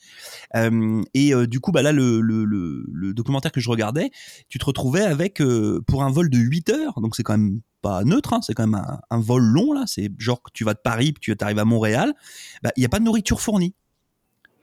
Euh, 0.57 1.03
et 1.15 1.33
du 1.47 1.61
coup 1.61 1.73
bah 1.73 1.83
là 1.83 1.93
le, 1.93 2.21
le, 2.21 2.45
le, 2.45 3.15
documentaire 3.15 3.53
que 3.53 3.61
je 3.61 3.69
regardais, 3.69 4.11
tu 4.49 4.59
te 4.59 4.65
retrouvais 4.65 5.03
avec 5.03 5.43
pour 5.87 6.05
un 6.05 6.11
vol 6.11 6.31
de 6.31 6.39
8 6.39 6.71
heures, 6.71 7.01
donc 7.01 7.17
c'est 7.17 7.23
quand 7.23 7.37
même 7.37 7.61
pas 7.83 8.05
neutre, 8.05 8.33
hein, 8.33 8.41
c'est 8.43 8.55
quand 8.55 8.67
même 8.67 8.83
un, 9.11 9.21
vol 9.21 9.43
long 9.43 9.73
là, 9.73 9.85
c'est 9.87 10.11
genre 10.19 10.43
que 10.43 10.51
tu 10.53 10.65
vas 10.65 10.75
de 10.75 10.81
Paris 10.83 11.13
puis 11.13 11.35
tu 11.37 11.45
arrives 11.45 11.59
à 11.59 11.65
Montréal, 11.65 12.15
bah, 12.63 12.71
il 12.77 12.81
n'y 12.81 12.87
a 12.87 12.89
pas 12.89 12.99
de 12.99 13.05
nourriture 13.05 13.41
fournie. 13.41 13.75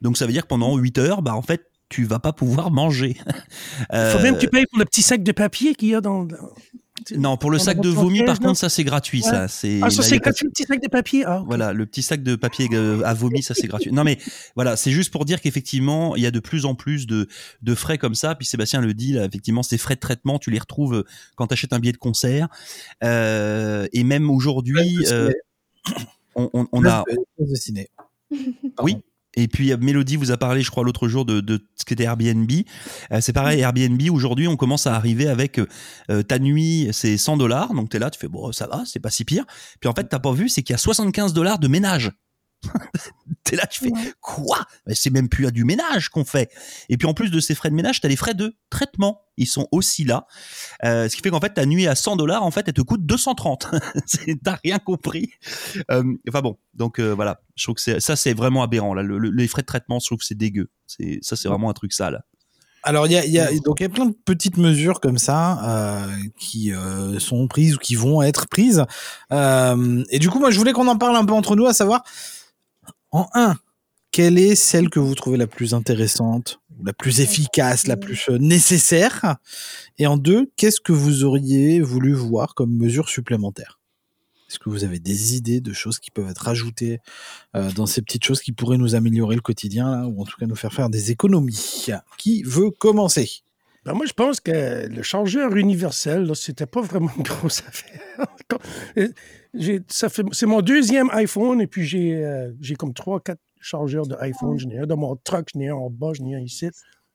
Donc 0.00 0.16
ça 0.16 0.26
veut 0.26 0.32
dire 0.32 0.42
que 0.42 0.48
pendant 0.48 0.76
8 0.76 0.98
heures, 0.98 1.22
bah 1.22 1.34
en 1.34 1.42
fait, 1.42 1.70
tu 1.88 2.04
vas 2.04 2.18
pas 2.18 2.32
pouvoir 2.32 2.70
manger. 2.70 3.16
Il 3.92 4.10
faut 4.12 4.20
même 4.20 4.34
que 4.36 4.40
tu 4.40 4.48
payes 4.48 4.66
pour 4.66 4.78
le 4.78 4.84
petit 4.84 5.02
sac 5.02 5.22
de 5.22 5.32
papier 5.32 5.74
qu'il 5.74 5.88
y 5.88 5.94
a 5.94 6.00
dans. 6.00 6.26
Non, 7.16 7.36
pour 7.36 7.50
le 7.50 7.58
sac 7.58 7.80
de 7.80 7.88
vomi, 7.88 8.24
par 8.24 8.38
contre, 8.40 8.58
ça 8.58 8.68
c'est 8.68 8.84
gratuit. 8.84 9.22
Ça, 9.22 9.48
c'est. 9.48 9.80
Ah, 9.82 9.88
ça 9.88 10.02
c'est 10.02 10.18
gratuit, 10.18 10.46
le 10.46 10.50
petit 10.50 10.64
sac 10.64 10.82
de 10.82 10.88
papier. 10.88 11.24
Ah, 11.24 11.42
Voilà, 11.46 11.72
le 11.72 11.86
petit 11.86 12.02
sac 12.02 12.22
de 12.22 12.34
papier 12.36 12.68
euh, 12.72 13.02
à 13.04 13.14
vomi, 13.14 13.42
ça 13.42 13.54
c'est 13.54 13.68
gratuit. 13.68 13.92
Non 13.92 14.04
mais 14.04 14.18
voilà, 14.56 14.76
c'est 14.76 14.90
juste 14.90 15.12
pour 15.12 15.24
dire 15.24 15.40
qu'effectivement, 15.40 16.16
il 16.16 16.22
y 16.22 16.26
a 16.26 16.30
de 16.30 16.40
plus 16.40 16.66
en 16.66 16.74
plus 16.74 17.06
de, 17.06 17.28
de 17.62 17.74
frais 17.74 17.98
comme 17.98 18.14
ça. 18.14 18.34
Puis 18.34 18.46
Sébastien 18.46 18.80
le 18.80 18.94
dit, 18.94 19.12
là, 19.12 19.24
effectivement, 19.24 19.62
ces 19.62 19.78
frais 19.78 19.94
de 19.94 20.00
traitement, 20.00 20.38
tu 20.38 20.50
les 20.50 20.58
retrouves 20.58 20.94
euh, 20.94 21.04
quand 21.36 21.46
tu 21.46 21.54
achètes 21.54 21.72
un 21.72 21.78
billet 21.78 21.92
de 21.92 21.98
concert. 21.98 22.48
Euh, 23.04 23.86
et 23.92 24.02
même 24.04 24.28
aujourd'hui, 24.28 24.98
euh, 25.10 25.30
on, 26.34 26.50
on, 26.52 26.66
on 26.72 26.84
a. 26.84 27.04
Oui. 28.82 28.98
Et 29.38 29.46
puis 29.46 29.72
Mélodie 29.76 30.16
vous 30.16 30.32
a 30.32 30.36
parlé, 30.36 30.62
je 30.62 30.70
crois, 30.70 30.82
l'autre 30.82 31.06
jour 31.06 31.24
de, 31.24 31.40
de 31.40 31.60
ce 31.76 31.84
qu'était 31.84 32.04
Airbnb. 32.04 32.50
Euh, 33.12 33.20
c'est 33.20 33.32
pareil, 33.32 33.60
Airbnb, 33.60 34.02
aujourd'hui, 34.10 34.48
on 34.48 34.56
commence 34.56 34.88
à 34.88 34.96
arriver 34.96 35.28
avec 35.28 35.60
euh, 36.10 36.22
ta 36.24 36.40
nuit, 36.40 36.88
c'est 36.90 37.16
100 37.16 37.36
dollars. 37.36 37.72
Donc 37.72 37.88
tu 37.88 37.96
es 37.96 38.00
là, 38.00 38.10
tu 38.10 38.18
fais, 38.18 38.26
bon, 38.26 38.50
ça 38.50 38.66
va, 38.66 38.82
c'est 38.84 38.98
pas 38.98 39.10
si 39.10 39.24
pire. 39.24 39.44
Puis 39.80 39.88
en 39.88 39.94
fait, 39.94 40.08
t'as 40.08 40.18
pas 40.18 40.32
vu, 40.32 40.48
c'est 40.48 40.62
qu'il 40.62 40.72
y 40.72 40.74
a 40.74 40.78
75 40.78 41.34
dollars 41.34 41.60
de 41.60 41.68
ménage. 41.68 42.10
T'es 43.44 43.56
là, 43.56 43.66
tu 43.66 43.80
fais 43.80 43.92
quoi? 44.20 44.66
C'est 44.92 45.10
même 45.10 45.28
plus 45.28 45.46
à 45.46 45.50
du 45.50 45.64
ménage 45.64 46.08
qu'on 46.08 46.24
fait. 46.24 46.50
Et 46.88 46.96
puis 46.96 47.06
en 47.06 47.14
plus 47.14 47.30
de 47.30 47.40
ces 47.40 47.54
frais 47.54 47.70
de 47.70 47.74
ménage, 47.74 48.00
t'as 48.00 48.08
les 48.08 48.16
frais 48.16 48.34
de 48.34 48.56
traitement. 48.70 49.22
Ils 49.36 49.46
sont 49.46 49.68
aussi 49.72 50.04
là. 50.04 50.26
Euh, 50.84 51.08
ce 51.08 51.16
qui 51.16 51.22
fait 51.22 51.30
qu'en 51.30 51.40
fait, 51.40 51.54
ta 51.54 51.64
nuit 51.64 51.86
à 51.86 51.94
100 51.94 52.16
dollars, 52.16 52.42
en 52.42 52.50
fait, 52.50 52.66
elle 52.66 52.74
te 52.74 52.82
coûte 52.82 53.06
230. 53.06 53.68
t'as 54.44 54.58
rien 54.64 54.78
compris. 54.78 55.30
Euh, 55.90 56.02
enfin 56.28 56.42
bon, 56.42 56.58
donc 56.74 56.98
euh, 56.98 57.14
voilà. 57.14 57.40
Je 57.56 57.64
trouve 57.64 57.76
que 57.76 58.00
ça, 58.00 58.16
c'est 58.16 58.34
vraiment 58.34 58.62
aberrant. 58.62 58.94
Là, 58.94 59.02
les 59.02 59.48
frais 59.48 59.62
de 59.62 59.66
traitement, 59.66 59.98
je 60.00 60.06
trouve 60.06 60.18
que 60.18 60.24
c'est 60.24 60.36
dégueu. 60.36 60.70
C'est 60.86 61.18
ça, 61.22 61.36
c'est 61.36 61.48
vraiment 61.48 61.70
un 61.70 61.74
truc 61.74 61.92
sale. 61.92 62.22
Alors 62.84 63.06
il 63.06 63.12
y 63.12 63.16
a, 63.16 63.26
y 63.26 63.38
a, 63.38 63.50
donc 63.60 63.80
il 63.80 63.82
y 63.82 63.86
a 63.86 63.88
plein 63.88 64.06
de 64.06 64.14
petites 64.24 64.56
mesures 64.56 65.00
comme 65.00 65.18
ça 65.18 65.58
euh, 65.62 66.06
qui 66.38 66.72
euh, 66.72 67.18
sont 67.18 67.46
prises 67.48 67.74
ou 67.74 67.78
qui 67.78 67.96
vont 67.96 68.22
être 68.22 68.46
prises. 68.48 68.84
Euh, 69.32 70.04
et 70.10 70.18
du 70.18 70.30
coup, 70.30 70.38
moi, 70.38 70.50
je 70.50 70.58
voulais 70.58 70.72
qu'on 70.72 70.86
en 70.86 70.96
parle 70.96 71.16
un 71.16 71.24
peu 71.24 71.34
entre 71.34 71.56
nous, 71.56 71.66
à 71.66 71.72
savoir 71.72 72.02
en 73.10 73.28
un, 73.34 73.56
quelle 74.10 74.38
est 74.38 74.54
celle 74.54 74.90
que 74.90 75.00
vous 75.00 75.14
trouvez 75.14 75.36
la 75.36 75.46
plus 75.46 75.74
intéressante, 75.74 76.60
la 76.82 76.92
plus 76.92 77.20
efficace, 77.20 77.86
la 77.86 77.96
plus 77.96 78.28
euh, 78.28 78.38
nécessaire? 78.38 79.36
Et 79.98 80.06
en 80.06 80.16
deux, 80.16 80.50
qu'est-ce 80.56 80.80
que 80.80 80.92
vous 80.92 81.24
auriez 81.24 81.80
voulu 81.80 82.14
voir 82.14 82.54
comme 82.54 82.74
mesure 82.74 83.08
supplémentaire? 83.08 83.78
Est-ce 84.48 84.58
que 84.58 84.70
vous 84.70 84.84
avez 84.84 84.98
des 84.98 85.36
idées 85.36 85.60
de 85.60 85.72
choses 85.74 85.98
qui 85.98 86.10
peuvent 86.10 86.30
être 86.30 86.48
ajoutées 86.48 87.00
euh, 87.54 87.70
dans 87.72 87.84
ces 87.84 88.00
petites 88.00 88.24
choses 88.24 88.40
qui 88.40 88.52
pourraient 88.52 88.78
nous 88.78 88.94
améliorer 88.94 89.34
le 89.34 89.42
quotidien, 89.42 90.04
ou 90.06 90.22
en 90.22 90.24
tout 90.24 90.36
cas 90.38 90.46
nous 90.46 90.56
faire 90.56 90.72
faire 90.72 90.88
des 90.88 91.10
économies? 91.10 91.84
Qui 92.16 92.42
veut 92.44 92.70
commencer? 92.70 93.42
Ben, 93.88 93.94
moi, 93.94 94.04
je 94.04 94.12
pense 94.12 94.38
que 94.38 94.86
le 94.86 95.02
chargeur 95.02 95.56
universel, 95.56 96.30
c'était 96.36 96.66
pas 96.66 96.82
vraiment 96.82 97.10
une 97.16 97.22
grosse 97.22 97.62
affaire. 97.66 98.26
C'est 100.30 100.46
mon 100.46 100.60
deuxième 100.60 101.08
iPhone 101.08 101.62
et 101.62 101.66
puis 101.66 101.86
j'ai, 101.86 102.22
euh, 102.22 102.52
comme 102.78 102.92
trois, 102.92 103.18
quatre 103.18 103.40
chargeurs 103.62 104.06
de 104.06 104.14
iPhone. 104.20 104.58
J'en 104.58 104.68
ai 104.68 104.80
un 104.80 104.86
dans 104.86 104.98
mon 104.98 105.16
truck, 105.16 105.48
j'en 105.54 105.60
ai 105.60 105.68
un 105.70 105.74
en 105.74 105.88
bas, 105.88 106.12
j'en 106.12 106.26
ai 106.26 106.34
un 106.34 106.40
ici. 106.40 106.68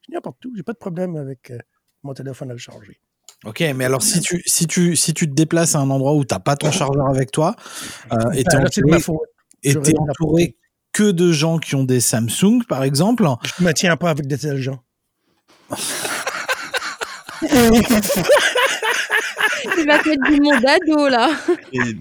J'en 0.08 0.16
ai 0.16 0.18
un 0.18 0.22
partout. 0.22 0.52
J'ai 0.56 0.64
pas 0.64 0.74
de 0.74 0.80
problème 0.80 1.16
avec 1.16 1.52
euh, 1.52 1.60
mon 2.02 2.16
téléphone 2.16 2.50
à 2.50 2.54
le 2.54 2.60
charger. 2.60 3.00
Ok, 3.46 3.64
mais 3.76 3.86
alors 3.86 4.02
si 4.02 4.20
tu, 4.22 4.42
si 4.48 4.66
tu, 4.66 4.96
si 4.96 5.14
tu 5.14 5.30
te 5.30 5.34
déplaces 5.36 5.76
à 5.76 5.80
un 5.80 5.92
endroit 5.92 6.16
où 6.16 6.26
t'as 6.26 6.40
pas 6.40 6.56
ton 6.56 6.72
chargeur 6.72 7.08
avec 7.08 7.30
toi, 7.30 7.56
euh, 8.14 8.32
et 8.32 8.44
de 8.44 8.58
entouré, 8.58 9.00
faute. 9.00 9.20
et 9.62 9.76
dû 9.76 9.92
la 9.92 10.02
entouré 10.02 10.58
que 10.92 11.12
de 11.12 11.32
gens 11.32 11.60
qui 11.60 11.76
ont 11.76 11.84
des 11.84 12.00
Samsung, 12.00 12.64
par 12.68 12.84
exemple, 12.84 13.28
Je 13.60 13.64
me 13.64 13.72
tiens 13.74 13.96
pas 13.96 14.10
avec 14.10 14.26
des 14.26 14.40
tels 14.40 14.58
gens. 14.58 14.80
Il 19.78 19.86
va 19.88 20.00
te 20.00 20.10
mettre 20.10 20.32
du 20.32 20.42
monde 20.42 20.66
à 20.66 20.78
dos, 20.86 21.08
là. 21.10 21.30
Et- 21.72 21.98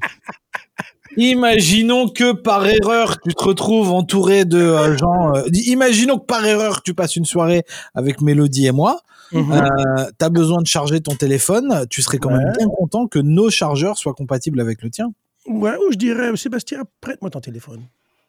Imaginons 1.18 2.08
que 2.08 2.32
par 2.32 2.66
erreur 2.66 3.18
tu 3.20 3.34
te 3.34 3.44
retrouves 3.44 3.90
entouré 3.92 4.46
de 4.46 4.56
euh, 4.56 4.96
gens. 4.96 5.34
euh, 5.36 5.42
imaginons 5.66 6.18
que 6.18 6.24
par 6.24 6.42
erreur 6.46 6.82
tu 6.82 6.94
passes 6.94 7.16
une 7.16 7.26
soirée 7.26 7.64
avec 7.94 8.22
Mélodie 8.22 8.66
et 8.66 8.72
moi. 8.72 9.02
Mhm. 9.30 9.52
Euh, 9.52 10.10
T'as 10.16 10.30
besoin 10.30 10.62
de 10.62 10.66
charger 10.66 11.00
ton 11.02 11.14
téléphone. 11.14 11.84
Tu 11.90 12.00
serais 12.00 12.16
quand 12.16 12.30
même 12.30 12.52
bien 12.56 12.66
content 12.68 13.06
que 13.08 13.18
nos 13.18 13.50
chargeurs 13.50 13.98
soient 13.98 14.14
compatibles 14.14 14.58
avec 14.60 14.80
le 14.82 14.88
tien. 14.88 15.12
Ouais, 15.46 15.72
ou 15.86 15.92
je 15.92 15.98
dirais, 15.98 16.34
Sébastien, 16.36 16.82
prête-moi 17.02 17.28
ton 17.30 17.40
téléphone. 17.40 17.82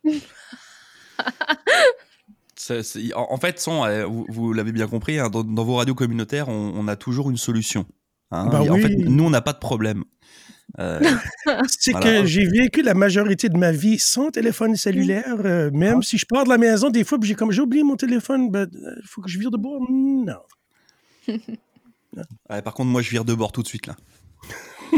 En, 3.15 3.27
en 3.33 3.37
fait, 3.37 3.59
son, 3.59 3.83
euh, 3.85 4.05
vous, 4.05 4.25
vous 4.29 4.53
l'avez 4.53 4.71
bien 4.71 4.87
compris, 4.87 5.19
hein, 5.19 5.29
dans, 5.29 5.43
dans 5.43 5.63
vos 5.63 5.75
radios 5.75 5.95
communautaires, 5.95 6.49
on, 6.49 6.73
on 6.75 6.87
a 6.87 6.95
toujours 6.95 7.29
une 7.29 7.37
solution. 7.37 7.85
hein. 8.31 8.47
Bah 8.51 8.61
En 8.61 8.77
fait, 8.77 8.89
nous, 8.95 9.23
on 9.25 9.29
n'a 9.29 9.41
pas 9.41 9.53
de 9.53 9.59
problème. 9.59 10.03
Euh, 10.79 10.99
C'est 11.67 11.91
Voilà. 11.91 12.21
que 12.21 12.25
j'ai 12.25 12.45
vécu 12.45 12.81
la 12.81 12.93
majorité 12.93 13.49
de 13.49 13.57
ma 13.57 13.71
vie 13.71 13.99
sans 13.99 14.31
téléphone 14.31 14.75
cellulaire. 14.75 15.35
euh, 15.45 15.69
même 15.71 16.01
si 16.03 16.17
je 16.17 16.25
pars 16.25 16.43
de 16.45 16.49
la 16.49 16.57
maison, 16.57 16.89
des 16.89 17.03
fois, 17.03 17.17
j'ai 17.21 17.35
comme 17.35 17.51
j'ai 17.51 17.61
oublié 17.61 17.83
mon 17.83 17.95
téléphone, 17.95 18.49
ben, 18.49 18.67
il 18.73 19.07
faut 19.07 19.21
que 19.21 19.29
je 19.29 19.37
vire 19.39 19.51
de 19.51 19.57
bord. 19.57 19.81
Non. 19.89 20.39
ouais, 22.49 22.61
par 22.61 22.73
contre, 22.73 22.89
moi, 22.89 23.01
je 23.01 23.09
vire 23.09 23.25
de 23.25 23.33
bord 23.33 23.51
tout 23.51 23.61
de 23.63 23.67
suite 23.67 23.87
là. 23.87 23.95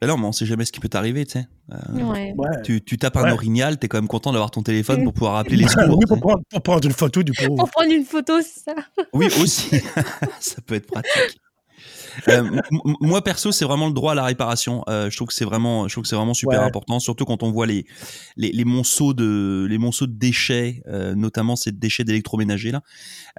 Ben 0.00 0.06
non, 0.06 0.16
mais 0.16 0.26
on 0.26 0.32
sait 0.32 0.46
jamais 0.46 0.64
ce 0.64 0.70
qui 0.70 0.78
peut 0.78 0.88
t'arriver, 0.88 1.26
tu 1.26 1.32
sais. 1.32 1.48
Euh, 1.72 2.02
Ouais. 2.04 2.32
Tu, 2.64 2.82
tu 2.82 2.98
tapes 2.98 3.16
un 3.16 3.24
Ouais. 3.24 3.32
orignal, 3.32 3.78
t'es 3.78 3.88
quand 3.88 3.98
même 3.98 4.06
content 4.06 4.30
d'avoir 4.32 4.50
ton 4.52 4.62
téléphone 4.62 5.02
pour 5.02 5.12
pouvoir 5.12 5.36
appeler 5.36 5.56
les 5.56 5.66
secours. 5.68 5.96
oui, 5.98 6.04
tu 6.04 6.06
pour 6.06 6.20
prendre, 6.20 6.40
pour 6.50 6.62
prendre 6.62 6.84
une 6.86 6.92
photo 6.94 7.22
du 7.24 7.32
pauvre. 7.32 7.56
Pour 7.56 7.70
prendre 7.70 7.90
une 7.92 8.04
photo, 8.04 8.34
c'est 8.40 8.60
ça. 8.70 8.74
Oui, 9.12 9.26
aussi. 9.40 9.70
ça 10.40 10.60
peut 10.64 10.76
être 10.76 10.86
pratique. 10.86 11.40
Euh, 12.28 12.60
moi 13.00 13.22
perso, 13.22 13.52
c'est 13.52 13.64
vraiment 13.64 13.86
le 13.86 13.92
droit 13.92 14.12
à 14.12 14.14
la 14.14 14.24
réparation. 14.24 14.82
Euh, 14.88 15.10
je 15.10 15.16
trouve 15.16 15.28
que 15.28 15.34
c'est 15.34 15.44
vraiment, 15.44 15.88
je 15.88 15.94
trouve 15.94 16.02
que 16.02 16.08
c'est 16.08 16.16
vraiment 16.16 16.34
super 16.34 16.60
Ouais. 16.60 16.66
important, 16.66 16.98
surtout 17.00 17.24
quand 17.24 17.42
on 17.42 17.50
voit 17.50 17.66
les 17.66 17.86
les, 18.36 18.50
les 18.52 18.64
monceaux 18.64 19.14
de 19.14 19.66
les 19.68 19.78
monceaux 19.78 20.06
de 20.06 20.12
déchets, 20.12 20.82
euh, 20.86 21.14
notamment 21.14 21.56
ces 21.56 21.72
déchets 21.72 22.04
d'électroménager 22.04 22.70
là, 22.70 22.82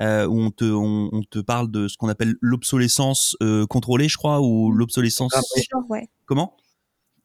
euh, 0.01 0.25
où 0.27 0.39
on 0.39 0.51
te 0.51 0.65
on, 0.65 1.09
on 1.11 1.23
te 1.23 1.39
parle 1.39 1.69
de 1.71 1.87
ce 1.87 1.97
qu'on 1.97 2.09
appelle 2.09 2.35
l'obsolescence 2.41 3.35
euh, 3.43 3.65
contrôlée, 3.67 4.09
je 4.09 4.17
crois, 4.17 4.41
ou 4.41 4.71
l'obsolescence. 4.71 5.31
Genre, 5.33 5.83
ouais. 5.89 6.07
comment? 6.25 6.55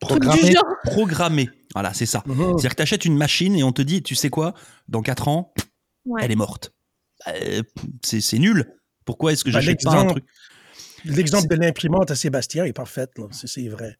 Programmé. 0.00 0.52
genre. 0.52 0.64
programmée. 0.84 1.48
Voilà, 1.72 1.94
c'est 1.94 2.06
ça. 2.06 2.22
Mhm. 2.26 2.36
C'est-à-dire 2.58 2.70
que 2.70 2.76
tu 2.76 2.82
achètes 2.82 3.04
une 3.04 3.16
machine 3.16 3.54
et 3.56 3.64
on 3.64 3.72
te 3.72 3.80
dit, 3.82 4.02
tu 4.02 4.14
sais 4.14 4.28
quoi, 4.30 4.54
dans 4.88 5.02
4 5.02 5.28
ans, 5.28 5.52
Ouais. 6.04 6.20
elle 6.22 6.32
est 6.32 6.36
morte. 6.36 6.72
Euh, 7.28 7.62
c'est 8.02 8.20
c'est 8.20 8.38
nul. 8.38 8.66
Pourquoi 9.06 9.32
est-ce 9.32 9.44
que 9.44 9.50
Ben, 9.50 9.60
j'achète 9.60 9.82
pas 9.82 9.96
un 9.96 10.06
truc? 10.06 10.24
L'exemple 11.04 11.48
de 11.48 11.56
l'imprimante 11.56 12.10
à 12.10 12.14
Sébastien 12.14 12.64
est 12.64 12.72
parfaite, 12.72 13.10
c'est 13.30 13.68
vrai. 13.68 13.98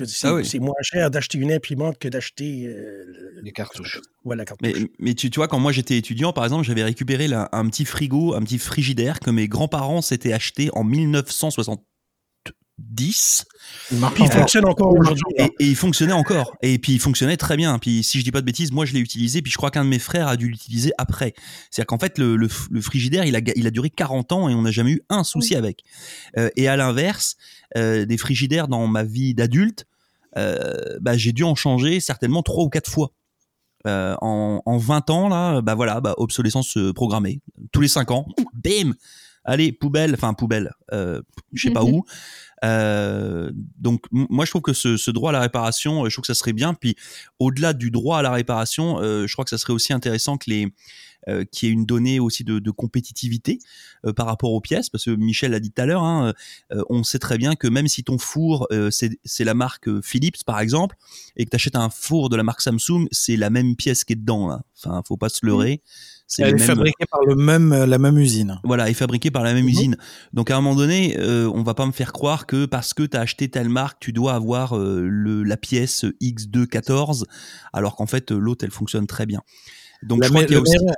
Ah 0.00 0.42
c'est 0.42 0.58
moins 0.58 0.72
cher 0.80 1.10
d'acheter 1.10 1.36
une 1.36 1.52
imprimante 1.52 1.98
que 1.98 2.08
d'acheter 2.08 2.66
euh, 2.66 3.04
les 3.42 3.52
cartouches. 3.52 4.00
La 4.24 4.44
cartouche. 4.46 4.70
Mais, 4.98 5.14
tu, 5.14 5.28
vois, 5.34 5.48
quand 5.48 5.58
moi 5.58 5.70
j'étais 5.70 5.98
étudiant, 5.98 6.32
par 6.32 6.44
exemple, 6.44 6.64
j'avais 6.64 6.82
récupéré 6.82 7.28
un 7.34 7.68
petit 7.68 7.84
frigo, 7.84 8.34
un 8.34 8.42
petit 8.42 8.58
frigidaire 8.58 9.20
que 9.20 9.30
mes 9.30 9.48
grands-parents 9.48 10.00
s'étaient 10.00 10.32
acheté 10.32 10.70
en 10.72 10.82
1960. 10.82 11.84
10. 12.90 13.44
Il 13.92 14.30
fonctionne 14.30 14.66
encore 14.66 14.92
aujourd'hui. 14.92 15.22
Hein. 15.38 15.48
Et, 15.58 15.68
il 15.68 15.76
fonctionnait 15.76 16.12
encore. 16.12 16.56
Et 16.62 16.78
puis 16.78 16.92
il 16.92 17.00
fonctionnait 17.00 17.36
très 17.36 17.56
bien. 17.56 17.78
Puis 17.78 18.02
si 18.02 18.18
je 18.18 18.24
dis 18.24 18.30
pas 18.30 18.40
de 18.40 18.46
bêtises, 18.46 18.72
moi 18.72 18.84
je 18.84 18.92
l'ai 18.92 19.00
utilisé. 19.00 19.42
Puis 19.42 19.52
je 19.52 19.56
crois 19.56 19.70
qu'un 19.70 19.84
de 19.84 19.90
mes 19.90 19.98
frères 19.98 20.28
a 20.28 20.36
dû 20.36 20.48
l'utiliser 20.48 20.92
après. 20.98 21.34
C'est-à-dire 21.70 21.86
qu'en 21.86 21.98
fait, 21.98 22.18
le, 22.18 22.48
frigidaire, 22.48 23.24
il 23.24 23.36
a, 23.36 23.40
il 23.56 23.66
a 23.66 23.70
duré 23.70 23.90
40 23.90 24.32
ans 24.32 24.48
et 24.48 24.54
on 24.54 24.62
n'a 24.62 24.70
jamais 24.70 24.92
eu 24.92 25.02
un 25.08 25.24
souci 25.24 25.54
avec. 25.54 25.82
Euh, 26.36 26.50
et 26.56 26.68
à 26.68 26.76
l'inverse, 26.76 27.36
euh, 27.76 28.04
des 28.04 28.18
frigidaires 28.18 28.68
dans 28.68 28.86
ma 28.86 29.04
vie 29.04 29.34
d'adulte, 29.34 29.86
euh, 30.36 30.98
bah, 31.00 31.16
j'ai 31.16 31.32
dû 31.32 31.44
en 31.44 31.54
changer 31.54 32.00
certainement 32.00 32.42
3 32.42 32.64
ou 32.64 32.68
4 32.68 32.90
fois. 32.90 33.12
En, 33.84 34.60
20 34.64 35.10
ans 35.10 35.28
là 35.28 35.60
bah 35.60 35.74
voilà 35.74 36.00
bah, 36.00 36.14
obsolescence 36.16 36.78
programmée 36.94 37.40
tous 37.72 37.80
les 37.80 37.88
5 37.88 38.12
ans 38.12 38.26
bim 38.54 38.92
allez 39.44 39.72
poubelle 39.72 40.14
enfin 40.14 40.34
poubelle 40.34 40.72
euh, 40.92 41.20
je 41.52 41.68
sais 41.68 41.72
pas 41.72 41.82
mhm. 41.82 41.94
où 41.94 42.04
euh, 42.64 43.50
donc 43.78 44.04
moi 44.10 44.44
je 44.44 44.50
trouve 44.50 44.62
que 44.62 44.72
ce, 44.72 44.96
ce 44.96 45.10
droit 45.10 45.30
à 45.30 45.32
la 45.32 45.40
réparation, 45.40 46.04
euh, 46.04 46.08
je 46.08 46.14
trouve 46.14 46.22
que 46.22 46.32
ça 46.32 46.38
serait 46.38 46.52
bien. 46.52 46.74
Puis 46.74 46.94
au-delà 47.38 47.72
du 47.72 47.90
droit 47.90 48.18
à 48.18 48.22
la 48.22 48.30
réparation, 48.30 49.00
euh, 49.00 49.26
je 49.26 49.32
crois 49.32 49.44
que 49.44 49.50
ça 49.50 49.58
serait 49.58 49.72
aussi 49.72 49.92
intéressant 49.92 50.36
que 50.36 50.48
les 50.50 50.68
euh, 51.28 51.44
qu'il 51.44 51.68
y 51.68 51.70
ait 51.70 51.74
une 51.74 51.86
donnée 51.86 52.18
aussi 52.18 52.42
de, 52.42 52.58
de 52.58 52.70
compétitivité 52.72 53.60
euh, 54.04 54.12
par 54.12 54.26
rapport 54.26 54.52
aux 54.52 54.60
pièces, 54.60 54.88
parce 54.90 55.04
que 55.04 55.12
Michel 55.12 55.52
l'a 55.52 55.60
dit 55.60 55.70
tout 55.70 55.80
à 55.80 55.86
l'heure, 55.86 56.02
hein, 56.02 56.32
euh, 56.72 56.82
on 56.90 57.04
sait 57.04 57.20
très 57.20 57.38
bien 57.38 57.54
que 57.54 57.68
même 57.68 57.86
si 57.86 58.02
ton 58.02 58.18
four 58.18 58.66
c'est 58.90 59.44
la 59.44 59.54
marque 59.54 59.88
Philips 60.02 60.42
par 60.44 60.58
exemple, 60.58 60.96
et 61.36 61.44
que 61.44 61.50
tu 61.50 61.54
achètes 61.54 61.76
un 61.76 61.90
four 61.90 62.28
de 62.28 62.34
la 62.34 62.42
marque 62.42 62.60
Samsung, 62.60 63.06
c'est 63.12 63.36
la 63.36 63.50
même 63.50 63.76
pièce 63.76 64.02
qui 64.02 64.14
est 64.14 64.16
dedans. 64.16 64.48
Là. 64.48 64.62
Enfin, 64.84 65.00
faut 65.06 65.16
pas 65.16 65.28
se 65.28 65.46
leurrer. 65.46 65.80
C'est 66.26 66.42
Elle 66.42 66.48
est 66.48 66.52
mêmes- 66.54 66.66
fabriquée 66.66 67.04
par 67.10 67.20
le 67.24 67.34
même, 67.36 67.72
la 67.84 67.98
même 67.98 68.18
usine. 68.18 68.58
voilà, 68.64 68.88
est 68.90 68.94
fabriqué 68.94 69.30
par 69.30 69.44
la 69.44 69.52
même 69.54 69.64
Mhm. 69.64 69.70
usine. 69.70 69.96
Donc 70.32 70.50
à 70.50 70.56
un 70.56 70.60
moment 70.60 70.74
donné, 70.74 71.16
on 71.20 71.62
va 71.62 71.74
pas 71.74 71.86
me 71.86 71.92
faire 71.92 72.12
croire 72.12 72.46
que 72.46 72.51
parce 72.66 72.94
que 72.94 73.02
tu 73.04 73.16
as 73.16 73.20
acheté 73.20 73.48
telle 73.48 73.68
marque, 73.68 73.98
tu 74.00 74.12
dois 74.12 74.34
avoir 74.34 74.76
euh, 74.76 75.06
le, 75.08 75.42
la 75.42 75.56
pièce 75.56 76.04
X214, 76.20 77.24
alors 77.72 77.96
qu'en 77.96 78.06
fait 78.06 78.32
euh, 78.32 78.38
l'autre 78.38 78.64
elle 78.64 78.70
fonctionne 78.70 79.06
très 79.06 79.26
bien. 79.26 79.40
Donc 80.02 80.20
La 80.20 80.26
je 80.26 80.32
crois 80.32 80.42
me- 80.42 80.46
qu'il 80.46 80.54
y 80.54 80.56
a 80.56 80.60
le 80.60 80.62
aussi. 80.62 80.78
meilleur- 80.78 80.94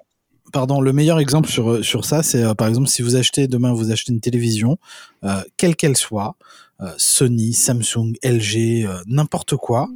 Pardon, 0.53 0.81
le 0.81 0.93
meilleur 0.93 1.19
exemple 1.19 1.49
sur, 1.49 1.85
sur 1.85 2.05
ça, 2.05 2.23
c'est 2.23 2.45
euh, 2.45 2.55
par 2.55 2.69
exemple 2.69 2.87
si 2.89 3.03
vous 3.03 3.17
achetez 3.17 3.49
demain, 3.49 3.73
vous 3.73 3.91
achetez 3.91 4.13
une 4.13 4.21
télévision, 4.21 4.79
euh, 5.25 5.43
quelle 5.57 5.75
qu'elle 5.75 5.97
soit, 5.97 6.37
euh, 6.81 6.93
Sony, 6.97 7.55
Samsung, 7.55 8.13
LG, 8.23 8.85
euh, 8.87 9.03
n'importe 9.07 9.57
quoi, 9.57 9.89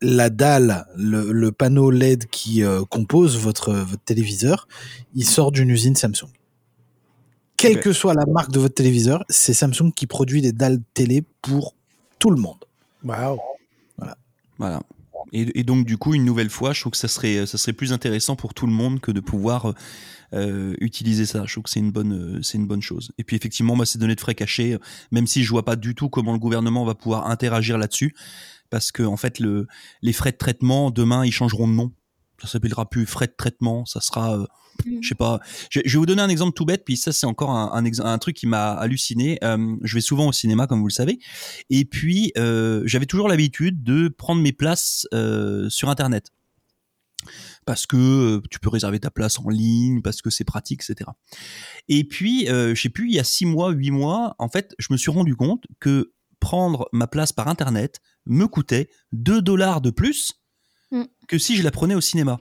la 0.00 0.28
dalle, 0.30 0.84
le, 0.96 1.32
le 1.32 1.50
panneau 1.50 1.90
LED 1.90 2.26
qui 2.26 2.62
euh, 2.62 2.82
compose 2.88 3.36
votre, 3.38 3.72
votre 3.72 4.04
téléviseur, 4.04 4.68
il 5.14 5.26
sort 5.26 5.50
d'une 5.50 5.70
usine 5.70 5.96
Samsung. 5.96 6.28
Quelle 7.64 7.78
Ok. 7.78 7.82
que 7.84 7.92
soit 7.92 8.12
la 8.12 8.26
marque 8.26 8.50
de 8.52 8.60
votre 8.60 8.74
téléviseur, 8.74 9.24
c'est 9.30 9.54
Samsung 9.54 9.90
qui 9.94 10.06
produit 10.06 10.42
des 10.42 10.52
dalles 10.52 10.80
télé 10.92 11.24
pour 11.40 11.74
tout 12.18 12.30
le 12.30 12.36
monde. 12.36 12.62
Wow. 13.02 13.40
Voilà. 14.58 14.82
Et, 15.32 15.60
et 15.60 15.64
donc 15.64 15.86
du 15.86 15.96
coup, 15.96 16.14
une 16.14 16.24
nouvelle 16.24 16.50
fois, 16.50 16.72
je 16.74 16.80
trouve 16.80 16.92
que 16.92 16.98
ça 16.98 17.08
serait, 17.08 17.46
ça 17.46 17.58
serait 17.58 17.72
plus 17.72 17.92
intéressant 17.92 18.36
pour 18.36 18.52
tout 18.54 18.66
le 18.66 18.72
monde 18.72 19.00
que 19.00 19.10
de 19.10 19.20
pouvoir 19.20 19.72
euh, 20.34 20.74
utiliser 20.80 21.26
ça. 21.26 21.44
Je 21.46 21.52
trouve 21.52 21.64
que 21.64 21.70
c'est 21.70 21.80
une 21.80 21.90
bonne, 21.90 22.36
euh, 22.36 22.42
c'est 22.42 22.58
une 22.58 22.66
bonne 22.66 22.82
chose. 22.82 23.12
Et 23.18 23.24
puis 23.24 23.34
effectivement, 23.34 23.74
moi, 23.74 23.86
ces 23.86 23.98
données 23.98 24.14
de 24.14 24.20
frais 24.20 24.34
cachés, 24.34 24.74
euh, 24.74 24.78
même 25.10 25.26
si 25.26 25.42
je 25.42 25.50
vois 25.50 25.64
pas 25.64 25.76
du 25.76 25.94
tout 25.94 26.08
comment 26.08 26.32
le 26.32 26.38
gouvernement 26.38 26.84
va 26.84 26.94
pouvoir 26.94 27.28
interagir 27.28 27.78
là-dessus, 27.78 28.14
parce 28.70 28.92
que 28.92 29.02
en 29.02 29.16
fait, 29.16 29.38
le, 29.38 29.66
les 30.02 30.12
frais 30.12 30.32
de 30.32 30.36
traitement 30.36 30.90
demain, 30.90 31.24
ils 31.24 31.32
changeront 31.32 31.66
de 31.66 31.72
nom. 31.72 31.92
Ça 32.42 32.48
s'appellera 32.48 32.88
plus 32.88 33.06
frais 33.06 33.26
de 33.26 33.34
traitement, 33.36 33.86
ça 33.86 34.00
sera 34.00 34.36
euh, 34.38 34.46
je 35.02 35.08
sais 35.08 35.14
pas. 35.14 35.40
Je, 35.70 35.80
je 35.84 35.92
vais 35.92 35.98
vous 35.98 36.06
donner 36.06 36.22
un 36.22 36.28
exemple 36.28 36.52
tout 36.54 36.64
bête, 36.64 36.84
puis 36.84 36.96
ça 36.96 37.12
c'est 37.12 37.26
encore 37.26 37.50
un, 37.50 37.70
un, 37.72 37.84
ex- 37.84 38.00
un 38.00 38.18
truc 38.18 38.36
qui 38.36 38.46
m'a 38.46 38.72
halluciné. 38.72 39.38
Euh, 39.44 39.76
je 39.82 39.94
vais 39.94 40.00
souvent 40.00 40.28
au 40.28 40.32
cinéma, 40.32 40.66
comme 40.66 40.80
vous 40.80 40.88
le 40.88 40.92
savez, 40.92 41.18
et 41.70 41.84
puis 41.84 42.32
euh, 42.36 42.82
j'avais 42.84 43.06
toujours 43.06 43.28
l'habitude 43.28 43.82
de 43.82 44.08
prendre 44.08 44.40
mes 44.42 44.52
places 44.52 45.06
euh, 45.14 45.68
sur 45.70 45.88
Internet 45.88 46.30
parce 47.66 47.86
que 47.86 47.96
euh, 47.96 48.42
tu 48.50 48.58
peux 48.60 48.68
réserver 48.68 49.00
ta 49.00 49.10
place 49.10 49.38
en 49.38 49.48
ligne, 49.48 50.02
parce 50.02 50.20
que 50.20 50.28
c'est 50.28 50.44
pratique, 50.44 50.82
etc. 50.82 51.10
Et 51.88 52.04
puis, 52.04 52.48
euh, 52.50 52.74
je 52.74 52.82
sais 52.82 52.90
plus, 52.90 53.08
il 53.08 53.14
y 53.14 53.18
a 53.18 53.24
six 53.24 53.46
mois, 53.46 53.70
huit 53.70 53.90
mois, 53.90 54.34
en 54.38 54.48
fait, 54.50 54.74
je 54.78 54.88
me 54.90 54.98
suis 54.98 55.10
rendu 55.10 55.34
compte 55.34 55.64
que 55.80 56.12
prendre 56.40 56.88
ma 56.92 57.06
place 57.06 57.32
par 57.32 57.48
Internet 57.48 58.00
me 58.26 58.46
coûtait 58.46 58.90
2 59.12 59.40
dollars 59.40 59.80
de 59.80 59.90
plus 59.90 60.34
Mm. 60.90 61.04
que 61.26 61.38
si 61.38 61.56
je 61.56 61.62
la 61.62 61.70
prenais 61.70 61.94
au 61.94 62.02
cinéma. 62.02 62.38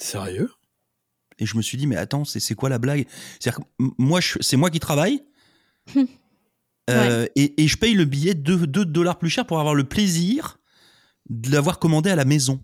Sérieux? 0.00 0.50
Et 1.38 1.46
je 1.46 1.56
me 1.56 1.62
suis 1.62 1.78
dit, 1.78 1.86
mais 1.86 1.96
attends, 1.96 2.24
c'est 2.24 2.40
c'est 2.40 2.54
quoi 2.54 2.68
la 2.68 2.78
blague? 2.78 3.06
C'est-à-dire 3.38 3.60
que 3.60 3.84
moi, 3.98 4.20
c'est 4.40 4.56
moi 4.56 4.70
qui 4.70 4.80
travaille. 4.80 5.22
euh, 6.90 7.26
et, 7.36 7.62
et 7.62 7.68
je 7.68 7.76
paye 7.76 7.94
le 7.94 8.04
billet 8.04 8.34
2, 8.34 8.66
dollars 8.66 9.18
plus 9.18 9.30
cher 9.30 9.46
pour 9.46 9.60
avoir 9.60 9.74
le 9.74 9.84
plaisir 9.84 10.58
de 11.30 11.50
l'avoir 11.50 11.78
commandé 11.78 12.10
à 12.10 12.16
la 12.16 12.24
maison. 12.24 12.60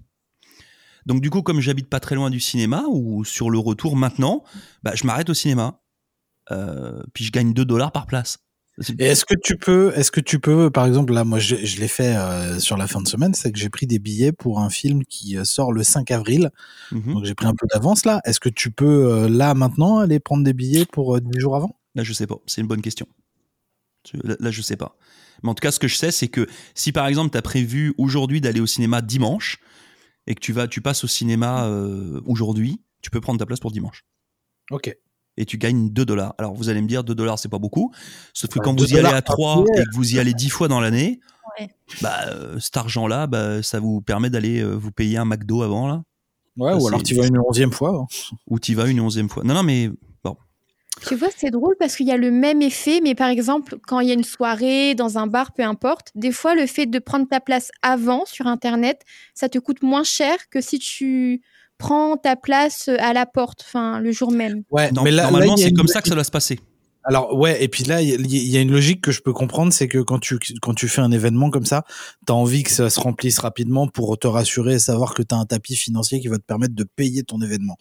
Donc 1.07 1.21
du 1.21 1.31
coup, 1.31 1.43
comme 1.43 1.61
j'habite 1.61 1.89
pas 1.89 2.01
très 2.01 2.15
loin 2.15 2.31
du 2.31 2.41
cinéma 2.41 2.85
ou 2.89 3.25
sur 3.25 3.51
le 3.51 3.59
retour 3.59 3.95
maintenant, 3.95 4.43
bah, 4.83 4.93
je 4.95 5.07
m'arrête 5.07 5.29
au 5.29 5.35
cinéma. 5.35 5.81
puis 7.13 7.25
je 7.25 7.31
gagne 7.31 7.53
2 7.53 7.65
dollars 7.65 7.93
par 7.93 8.07
place. 8.07 8.39
Et 8.99 9.05
est-ce 9.05 9.25
que 9.25 9.35
tu 9.41 9.57
peux, 9.57 9.93
est-ce 9.95 10.11
que 10.11 10.21
tu 10.21 10.41
peux, 10.41 10.69
par 10.69 10.87
exemple, 10.87 11.13
là, 11.13 11.23
moi, 11.23 11.39
je, 11.39 11.55
je 11.57 11.79
l'ai 11.79 11.87
fait 11.87 12.17
euh, 12.17 12.59
sur 12.59 12.77
la 12.77 12.89
fin 12.89 13.01
de 13.01 13.07
semaine, 13.07 13.33
c'est 13.33 13.53
que 13.53 13.59
j'ai 13.59 13.69
pris 13.69 13.87
des 13.87 14.01
billets 14.01 14.33
pour 14.33 14.59
un 14.59 14.69
film 14.69 15.05
qui 15.05 15.39
euh, 15.39 15.45
sort 15.45 15.73
le 15.73 15.85
5 15.85 16.11
avril. 16.11 16.51
Mhm. 16.91 17.15
Donc 17.15 17.25
j'ai 17.25 17.35
pris 17.35 17.47
un 17.47 17.55
peu 17.55 17.67
d'avance 17.73 18.05
là. 18.05 18.21
Est-ce 18.25 18.41
que 18.41 18.49
tu 18.49 18.73
peux 18.73 19.13
euh, 19.13 19.29
là 19.29 19.55
maintenant 19.55 19.99
aller 19.99 20.19
prendre 20.19 20.43
des 20.43 20.53
billets 20.53 20.87
pour 20.87 21.17
euh, 21.17 21.21
10 21.21 21.39
jours 21.39 21.55
avant? 21.55 21.79
Là, 21.95 22.03
je 22.03 22.13
sais 22.13 22.27
pas. 22.27 22.37
C'est 22.47 22.63
une 22.63 22.67
bonne 22.67 22.83
question. 22.83 23.07
Là, 24.13 24.35
là, 24.41 24.51
je 24.51 24.61
sais 24.61 24.77
pas. 24.77 24.97
Mais 25.43 25.51
en 25.51 25.55
tout 25.55 25.63
cas, 25.63 25.71
ce 25.71 25.79
que 25.79 25.89
je 25.89 25.95
sais, 25.95 26.11
c'est 26.11 26.29
que 26.29 26.49
si 26.75 26.91
par 26.91 27.07
exemple, 27.07 27.31
tu 27.31 27.39
as 27.39 27.43
prévu 27.43 27.95
aujourd'hui 27.97 28.41
d'aller 28.41 28.61
au 28.61 28.67
cinéma 28.67 29.03
dimanche 29.03 29.61
et 30.27 30.35
que 30.35 30.41
tu 30.41 30.53
vas, 30.53 30.67
tu 30.67 30.81
passes 30.81 31.05
au 31.05 31.09
cinéma 31.09 31.69
aujourd'hui, 32.25 32.81
tu 33.03 33.11
peux 33.11 33.21
prendre 33.21 33.39
ta 33.39 33.47
place 33.47 33.61
pour 33.61 33.71
dimanche. 33.71 34.05
Ok. 34.71 34.95
Et 35.37 35.45
tu 35.47 35.59
gagnes 35.59 35.91
2 35.91 36.05
dollars. 36.05 36.35
Alors 36.39 36.55
vous 36.55 36.69
allez 36.69 36.81
me 36.81 36.87
dire 36.87 37.03
2 37.05 37.15
dollars 37.15 37.39
c'est 37.39 37.49
pas 37.49 37.59
beaucoup. 37.59 37.93
Sauf 38.33 38.51
que 38.51 38.59
Bah, 38.59 38.65
quand 38.67 38.75
2 38.75 38.85
vous 38.85 38.95
y 38.95 38.99
allez 38.99 39.09
à 39.09 39.23
par 39.23 39.35
3 39.37 39.65
billet. 39.65 39.83
et 39.83 39.85
que 39.87 39.95
vous 39.95 40.15
y 40.15 40.19
allez 40.19 40.33
10 40.35 40.49
fois 40.51 40.69
dans 40.69 40.81
l'année, 40.81 41.21
Ouais. 41.61 41.69
bah, 42.03 42.17
euh, 42.29 42.59
cet 42.61 42.77
argent-là, 42.77 43.27
bah, 43.27 43.63
ça 43.63 43.79
vous 43.81 44.01
permet 44.01 44.31
d'aller 44.31 44.61
euh, 44.61 44.75
vous 44.75 44.91
payer 44.93 45.19
un 45.19 45.25
McDo 45.25 45.63
avant 45.63 45.87
là, 45.89 46.03
Ouais, 46.57 46.73
ou 46.75 46.87
alors 46.89 47.03
tu 47.03 47.15
vas 47.17 47.27
une 47.27 47.39
onzième 47.39 47.73
fois. 47.73 47.97
hein. 48.03 48.07
ou 48.47 48.59
tu 48.61 48.75
vas 48.75 48.87
une 48.89 49.01
onzième 49.01 49.29
fois. 49.29 49.43
Non, 49.45 49.55
non, 49.55 49.63
mais 49.65 49.91
bon. 50.23 50.37
Tu 51.07 51.17
vois, 51.17 51.29
c'est 51.37 51.51
drôle 51.51 51.75
parce 51.79 51.97
qu'il 51.97 52.07
y 52.07 52.13
a 52.13 52.17
le 52.17 52.31
même 52.31 52.63
effet, 52.63 53.01
mais 53.03 53.15
par 53.17 53.29
exemple, 53.29 53.77
quand 53.87 53.99
il 54.01 54.09
y 54.09 54.11
a 54.13 54.15
une 54.15 54.23
soirée, 54.25 54.95
dans 54.95 55.19
un 55.19 55.27
bar, 55.27 55.53
peu 55.53 55.65
importe, 55.65 56.13
des 56.15 56.31
fois, 56.33 56.55
le 56.55 56.67
fait 56.67 56.87
de 56.87 56.99
prendre 57.01 57.29
ta 57.29 57.41
place 57.41 57.71
avant 57.83 58.25
sur 58.27 58.47
Internet, 58.47 59.03
ça 59.35 59.49
te 59.49 59.59
coûte 59.59 59.83
moins 59.83 60.05
cher 60.05 60.49
que 60.51 60.61
si 60.61 60.79
tu 60.79 61.43
prends 61.79 62.17
ta 62.17 62.37
place 62.37 62.89
à 62.99 63.13
la 63.13 63.27
porte, 63.27 63.65
enfin, 63.67 64.01
le 64.01 64.13
jour 64.13 64.31
même. 64.31 64.63
Ouais, 64.71 64.91
Non, 64.93 65.03
mais 65.03 65.11
là, 65.11 65.25
normalement, 65.25 65.57
c'est 65.57 65.69
une 65.71 65.77
comme 65.77 65.89
ça 65.89 66.01
que 66.03 66.09
ça 66.09 66.15
doit 66.15 66.25
se 66.25 66.31
passer. 66.31 66.59
Alors 67.07 67.37
ouais, 67.37 67.63
et 67.63 67.69
puis 67.69 67.85
là, 67.85 68.01
il 68.01 68.09
y, 68.09 68.13
a- 68.15 68.17
il 68.17 68.49
y 68.49 68.57
a 68.57 68.63
une 68.63 68.71
logique 68.73 69.03
que 69.03 69.13
je 69.13 69.21
peux 69.21 69.35
comprendre, 69.35 69.75
c'est 69.75 69.89
que 69.89 69.99
quand 69.99 70.19
tu 70.19 70.39
quand 70.63 70.73
tu 70.73 70.89
fais 70.89 71.03
un 71.03 71.13
événement 71.13 71.51
comme 71.51 71.67
ça, 71.67 71.85
t'as 72.25 72.33
envie 72.33 72.63
que 72.63 72.71
ça 72.71 72.89
se 72.89 72.99
remplisse 72.99 73.39
rapidement 73.41 73.87
pour 73.89 74.19
te 74.19 74.27
rassurer 74.27 74.77
et 74.77 74.79
savoir 74.79 75.13
que 75.13 75.23
t'as 75.23 75.37
un 75.37 75.45
tapis 75.45 75.77
financier 75.77 76.19
qui 76.21 76.29
va 76.29 76.39
te 76.39 76.43
permettre 76.45 76.75
de 76.75 76.85
payer 76.85 77.23
ton 77.23 77.43
événement, 77.43 77.77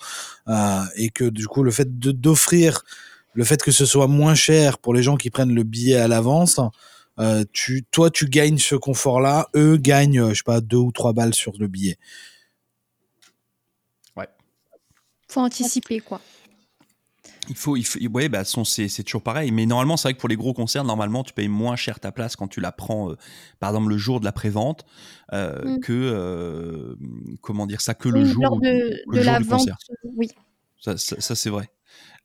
Euh, 0.49 0.81
et 0.97 1.09
que 1.09 1.23
du 1.29 1.47
coup 1.47 1.63
le 1.63 1.71
fait 1.71 1.97
de 1.97 2.11
d'offrir, 2.11 2.83
le 3.33 3.45
fait 3.45 3.63
que 3.63 3.71
ce 3.71 3.85
soit 3.85 4.07
moins 4.07 4.35
cher 4.35 4.77
pour 4.77 4.93
les 4.93 5.01
gens 5.03 5.15
qui 5.15 5.29
prennent 5.29 5.55
le 5.55 5.63
billet 5.63 5.95
à 5.95 6.09
l'avance, 6.09 6.59
euh, 7.17 7.45
tu 7.53 7.85
toi 7.91 8.09
tu 8.09 8.25
gagnes 8.25 8.57
ce 8.57 8.75
confort-là, 8.75 9.47
eux 9.55 9.77
gagnent 9.77 10.19
euh, 10.19 10.29
je 10.31 10.39
sais 10.39 10.43
pas 10.45 10.59
deux 10.59 10.75
ou 10.75 10.91
trois 10.91 11.13
balles 11.13 11.33
sur 11.33 11.53
le 11.57 11.67
billet. 11.69 11.95
Faut 15.33 15.41
anticiper, 15.41 15.99
quoi. 15.99 16.21
Il 17.49 17.55
faut, 17.55 17.75
il 17.75 17.83
faut 17.85 17.99
ouais, 17.99 18.29
bah, 18.29 18.43
son- 18.45 18.63
c'est, 18.63 18.87
toujours 19.03 19.23
pareil. 19.23 19.51
Mais 19.51 19.65
normalement, 19.65 19.97
c'est 19.97 20.07
vrai 20.09 20.13
que 20.13 20.19
pour 20.19 20.29
les 20.29 20.35
gros 20.35 20.53
concerts, 20.53 20.83
normalement, 20.83 21.23
tu 21.23 21.33
payes 21.33 21.47
moins 21.47 21.75
cher 21.75 21.99
ta 21.99 22.11
place 22.11 22.35
quand 22.35 22.47
tu 22.47 22.61
la 22.61 22.71
prends, 22.71 23.09
euh, 23.11 23.15
par 23.59 23.71
exemple, 23.71 23.89
le 23.89 23.97
jour 23.97 24.19
de 24.19 24.25
la 24.25 24.31
prévente, 24.31 24.85
euh, 25.33 25.77
Mm. 25.77 25.79
que, 25.79 25.91
euh, 25.91 26.95
comment 27.41 27.65
dire 27.65 27.81
ça, 27.81 27.95
que 27.95 28.09
le 28.09 28.21
Oui, 28.21 28.29
jour, 28.29 28.43
lors 28.43 28.59
de, 28.61 29.01
le 29.07 29.17
de 29.17 29.21
jour 29.23 29.33
la 29.33 29.39
du 29.39 29.43
vente. 29.45 29.59
concert. 29.59 29.77
Oui. 30.03 30.29
Ça, 30.79 30.97
ça, 30.97 31.19
ça, 31.19 31.35
c'est 31.35 31.49
vrai. 31.49 31.69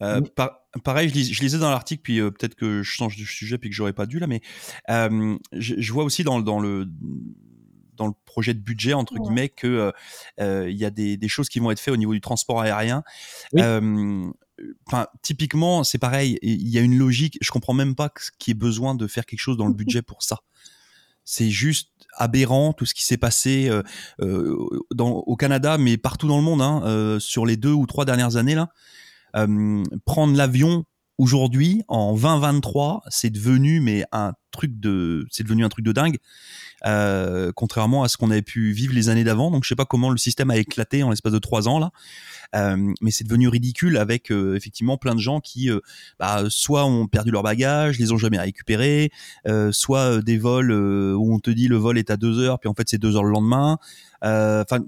Euh, 0.02 0.20
Mm. 0.20 0.28
par- 0.28 0.60
pareil, 0.84 1.08
je, 1.08 1.14
lis- 1.14 1.32
je 1.32 1.40
lisais 1.40 1.58
dans 1.58 1.70
l'article, 1.70 2.02
puis 2.02 2.20
euh, 2.20 2.30
peut-être 2.30 2.54
que 2.54 2.82
je 2.82 2.90
change 2.90 3.16
de 3.16 3.24
sujet, 3.24 3.56
puis 3.58 3.70
que 3.70 3.74
j'aurais 3.74 3.92
pas 3.94 4.06
dû 4.06 4.18
là, 4.18 4.26
mais 4.26 4.42
euh, 4.90 5.36
je, 5.52 5.74
je 5.78 5.92
vois 5.94 6.04
aussi 6.04 6.22
dans, 6.24 6.40
dans 6.40 6.60
le 6.60 6.86
dans 7.98 8.06
le 8.06 8.14
projet 8.24 8.54
de 8.54 8.60
budget 8.60 8.94
entre 8.94 9.12
Ouais. 9.14 9.20
guillemets 9.20 9.48
que 9.50 9.66
euh, 9.66 9.92
euh, 10.40 10.70
il 10.70 10.76
y 10.76 10.84
a 10.84 10.90
des, 10.90 11.16
des 11.16 11.28
choses 11.28 11.48
qui 11.48 11.58
vont 11.58 11.70
être 11.70 11.80
faites 11.80 11.92
au 11.94 11.98
niveau 11.98 12.14
du 12.14 12.20
transport 12.20 12.60
aérien. 12.62 13.02
Oui. 13.52 13.62
Enfin, 14.88 15.06
typiquement, 15.22 15.84
c'est 15.84 15.98
pareil. 15.98 16.36
Il 16.42 16.68
y 16.68 16.78
a 16.78 16.80
une 16.80 16.98
logique. 16.98 17.38
Je 17.40 17.50
comprends 17.52 17.74
même 17.74 17.94
pas 17.94 18.10
qu'il 18.38 18.50
y 18.50 18.56
ait 18.56 18.58
besoin 18.58 18.94
de 18.96 19.06
faire 19.06 19.24
quelque 19.24 19.38
chose 19.38 19.56
dans 19.56 19.68
le 19.68 19.74
budget 19.74 20.02
pour 20.02 20.22
ça. 20.22 20.38
C'est 21.24 21.50
juste 21.50 21.90
aberrant 22.16 22.72
tout 22.72 22.86
ce 22.86 22.94
qui 22.94 23.04
s'est 23.04 23.18
passé 23.18 23.68
euh, 23.68 23.82
euh, 24.20 24.56
dans, 24.94 25.10
au 25.10 25.36
Canada, 25.36 25.78
mais 25.78 25.96
partout 25.96 26.26
dans 26.26 26.38
le 26.38 26.42
monde, 26.42 26.62
hein, 26.62 26.82
euh, 26.84 27.20
sur 27.20 27.46
les 27.46 27.56
deux 27.56 27.72
ou 27.72 27.86
trois 27.86 28.04
dernières 28.04 28.36
années 28.36 28.54
là. 28.54 28.70
Euh, 29.36 29.82
prendre 30.06 30.34
l'avion 30.34 30.84
aujourd'hui 31.18 31.82
en 31.88 32.14
2023, 32.14 33.02
c'est 33.08 33.30
devenu 33.30 33.80
mais 33.80 34.04
un 34.12 34.32
truc 34.50 34.80
de, 34.80 35.26
c'est 35.30 35.42
devenu 35.42 35.64
un 35.64 35.68
truc 35.68 35.84
de 35.84 35.92
dingue. 35.92 36.18
Euh, 36.86 37.50
contrairement 37.56 38.04
à 38.04 38.08
ce 38.08 38.16
qu'on 38.16 38.30
avait 38.30 38.42
pu 38.42 38.70
vivre 38.70 38.94
les 38.94 39.08
années 39.08 39.24
d'avant. 39.24 39.50
Donc 39.50 39.64
je 39.64 39.68
sais 39.68 39.74
pas 39.74 39.84
comment 39.84 40.10
le 40.10 40.16
système 40.16 40.50
a 40.50 40.56
éclaté 40.56 41.02
en 41.02 41.10
l'espace 41.10 41.32
de 41.32 41.38
trois 41.38 41.68
ans 41.68 41.78
là, 41.78 41.90
Euh, 42.54 42.94
mais 43.02 43.10
c'est 43.10 43.24
devenu 43.24 43.48
ridicule 43.48 43.98
avec 43.98 44.30
euh, 44.32 44.56
effectivement 44.56 44.96
plein 44.96 45.14
de 45.14 45.20
gens 45.20 45.40
qui, 45.40 45.70
euh, 45.70 45.80
bah, 46.18 46.44
soit 46.48 46.86
ont 46.86 47.06
perdu 47.06 47.30
leur 47.30 47.42
bagage, 47.42 47.98
les 47.98 48.12
ont 48.12 48.16
jamais 48.16 48.38
récupérés, 48.38 49.10
euh, 49.46 49.70
soit 49.72 50.18
euh, 50.18 50.22
des 50.22 50.38
vols 50.38 50.72
où 50.72 51.34
on 51.34 51.40
te 51.40 51.50
dit 51.50 51.68
le 51.68 51.76
vol 51.76 51.98
est 51.98 52.10
à 52.10 52.16
deux 52.16 52.38
heures, 52.38 52.58
puis 52.58 52.68
en 52.68 52.74
fait 52.74 52.88
c'est 52.88 52.98
deux 52.98 53.16
heures 53.16 53.24
le 53.24 53.32
lendemain. 53.32 53.78
Enfin, 54.22 54.80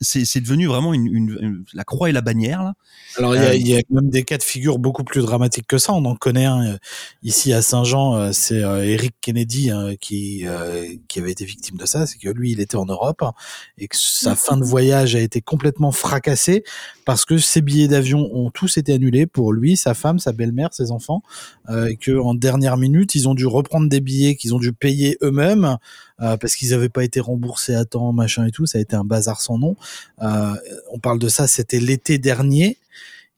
c'est 0.00 0.40
devenu 0.40 0.66
vraiment 0.66 0.94
une, 0.94 1.06
une- 1.06 1.38
une- 1.40 1.64
la 1.74 1.84
croix 1.84 2.08
et 2.08 2.12
la 2.12 2.20
bannière 2.20 2.62
là. 2.62 2.74
Alors 3.16 3.34
il 3.34 3.42
y, 3.42 3.44
a, 3.44 3.48
Euh, 3.50 3.54
y 3.56 3.74
a 3.76 3.80
même 3.90 4.10
des 4.10 4.22
cas 4.24 4.38
de 4.38 4.42
figure 4.42 4.78
beaucoup 4.78 5.02
plus 5.04 5.22
dramatiques 5.22 5.66
que 5.66 5.78
ça. 5.78 5.92
On 5.92 6.04
en 6.04 6.14
connaît 6.14 6.44
un 6.44 6.74
euh, 6.74 6.78
ici 7.22 7.52
à 7.52 7.62
Saint-Jean. 7.62 8.14
euh, 8.16 8.30
C'est 8.32 8.58
Eric 8.60 9.14
Kennedy 9.20 9.70
hein, 9.70 9.94
qui 10.00 10.46
euh, 10.46 10.86
qui 11.08 11.18
avait 11.18 11.32
été 11.32 11.44
victime 11.44 11.76
de 11.76 11.86
ça. 11.86 12.06
C'est 12.06 12.18
que 12.18 12.28
lui, 12.28 12.52
il 12.52 12.60
était 12.60 12.76
en 12.76 12.84
Europe 12.86 13.22
hein, 13.22 13.32
et 13.78 13.88
que 13.88 13.96
sa 13.96 14.34
fin 14.36 14.56
de 14.56 14.64
voyage 14.64 15.16
a 15.16 15.20
été 15.20 15.40
complètement 15.40 15.90
fracassée 15.92 16.64
parce 17.04 17.24
que 17.24 17.38
ses 17.38 17.60
billets 17.62 17.88
d'avion 17.88 18.28
ont 18.34 18.50
tous 18.50 18.76
été 18.78 18.92
annulés 18.92 19.26
pour 19.26 19.52
lui, 19.52 19.76
sa 19.76 19.94
femme, 19.94 20.18
sa 20.18 20.32
belle-mère, 20.32 20.72
ses 20.74 20.90
enfants. 20.92 21.22
Euh, 21.70 21.86
et 21.86 21.96
que 21.96 22.18
en 22.18 22.34
dernière 22.34 22.76
minute, 22.76 23.14
ils 23.14 23.28
ont 23.28 23.34
dû 23.34 23.46
reprendre 23.46 23.88
des 23.88 24.00
billets 24.00 24.36
qu'ils 24.36 24.54
ont 24.54 24.58
dû 24.58 24.72
payer 24.72 25.16
eux-mêmes 25.22 25.76
euh, 26.20 26.36
parce 26.36 26.56
qu'ils 26.56 26.70
n'avaient 26.70 26.88
pas 26.88 27.04
été 27.04 27.20
remboursés 27.20 27.74
à 27.74 27.84
temps, 27.84 28.12
machin 28.12 28.46
et 28.46 28.50
tout. 28.50 28.66
Ça 28.66 28.78
a 28.78 28.80
été 28.80 28.96
un 28.96 29.04
bazar 29.04 29.40
sans 29.40 29.58
nom. 29.58 29.76
Euh, 30.22 30.54
on 30.92 30.98
parle 30.98 31.18
de 31.18 31.28
ça, 31.28 31.46
c'était 31.46 31.80
l'été 31.80 32.18
dernier. 32.18 32.78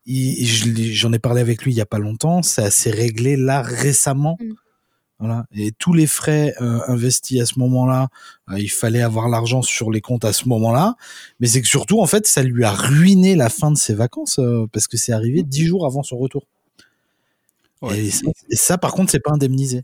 J'en 0.07 1.13
ai 1.13 1.19
parlé 1.19 1.41
avec 1.41 1.63
lui 1.63 1.73
il 1.73 1.77
y 1.77 1.81
a 1.81 1.87
pas 1.87 1.99
longtemps. 1.99 2.43
Ça 2.43 2.71
s'est 2.71 2.91
réglé 2.91 3.37
là 3.37 3.63
récemment. 3.63 4.39
Mm. 4.41 4.53
Voilà. 5.21 5.45
Et 5.53 5.71
tous 5.71 5.93
les 5.93 6.07
frais 6.07 6.55
euh, 6.63 6.81
investis 6.89 7.41
à 7.43 7.47
ce 7.47 7.59
moment-là, 7.59 8.09
euh, 8.51 8.59
il 8.59 8.71
fallait 8.71 9.03
avoir 9.03 9.29
l'argent 9.29 9.61
sur 9.61 9.91
les 9.91 10.01
comptes 10.01 10.25
à 10.25 10.33
ce 10.33 10.49
moment-là. 10.49 10.97
Mais 11.39 11.47
c'est 11.47 11.61
que 11.61 11.69
surtout, 11.69 12.01
en 12.01 12.07
fait, 12.07 12.27
ça 12.27 12.43
lui 12.43 12.65
a 12.65 12.73
ruiné 12.73 13.37
la 13.37 13.51
fin 13.51 13.71
de 13.71 13.77
ses 13.77 13.95
vacances 13.95 14.39
euh, 14.39 14.67
parce 14.73 14.89
que 14.89 14.97
c'est 14.97 15.13
arrivé 15.13 15.43
dix 15.43 15.67
jours 15.67 15.85
avant 15.85 16.03
son 16.03 16.17
retour. 16.17 16.47
Ouais. 17.83 18.01
Et, 18.01 18.11
ça, 18.11 18.25
et 18.49 18.57
ça, 18.57 18.79
par 18.79 18.93
contre, 18.93 19.13
c'est 19.13 19.21
pas 19.21 19.33
indemnisé. 19.33 19.83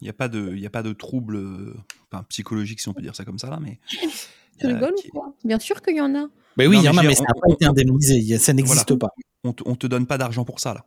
Il 0.00 0.04
n'y 0.04 0.10
a 0.10 0.14
pas 0.14 0.28
de, 0.28 0.50
il 0.54 0.60
y 0.60 0.66
a 0.66 0.70
pas 0.70 0.82
de 0.82 0.92
trouble 0.92 1.36
euh, 1.36 1.74
enfin, 2.10 2.22
psychologique 2.28 2.80
si 2.80 2.88
on 2.88 2.94
peut 2.94 3.02
dire 3.02 3.16
ça 3.16 3.24
comme 3.24 3.38
ça 3.38 3.50
là, 3.50 3.58
mais. 3.60 3.78
Tu 3.88 4.66
euh, 4.66 4.74
rigoles 4.74 4.94
qui- 4.94 5.08
ou 5.08 5.12
quoi? 5.12 5.34
Bien 5.44 5.58
sûr 5.58 5.82
qu'il 5.82 5.96
y 5.96 6.00
en 6.00 6.14
a. 6.14 6.28
Mais 6.56 6.66
oui, 6.66 6.76
Non, 6.76 6.82
il 6.82 6.84
y 6.86 6.88
en 6.88 6.96
a, 6.98 7.02
mais 7.02 7.14
ça 7.14 7.22
n'a 7.22 7.34
pas 7.34 7.52
été 7.52 7.64
indemnisé. 7.64 8.38
Ça 8.38 8.52
n'existe 8.52 8.94
pas. 8.96 9.10
on 9.44 9.52
te, 9.52 9.62
on 9.66 9.76
te 9.76 9.86
donne 9.86 10.06
pas 10.06 10.18
d'argent 10.18 10.44
pour 10.44 10.60
ça 10.60 10.74
là. 10.74 10.84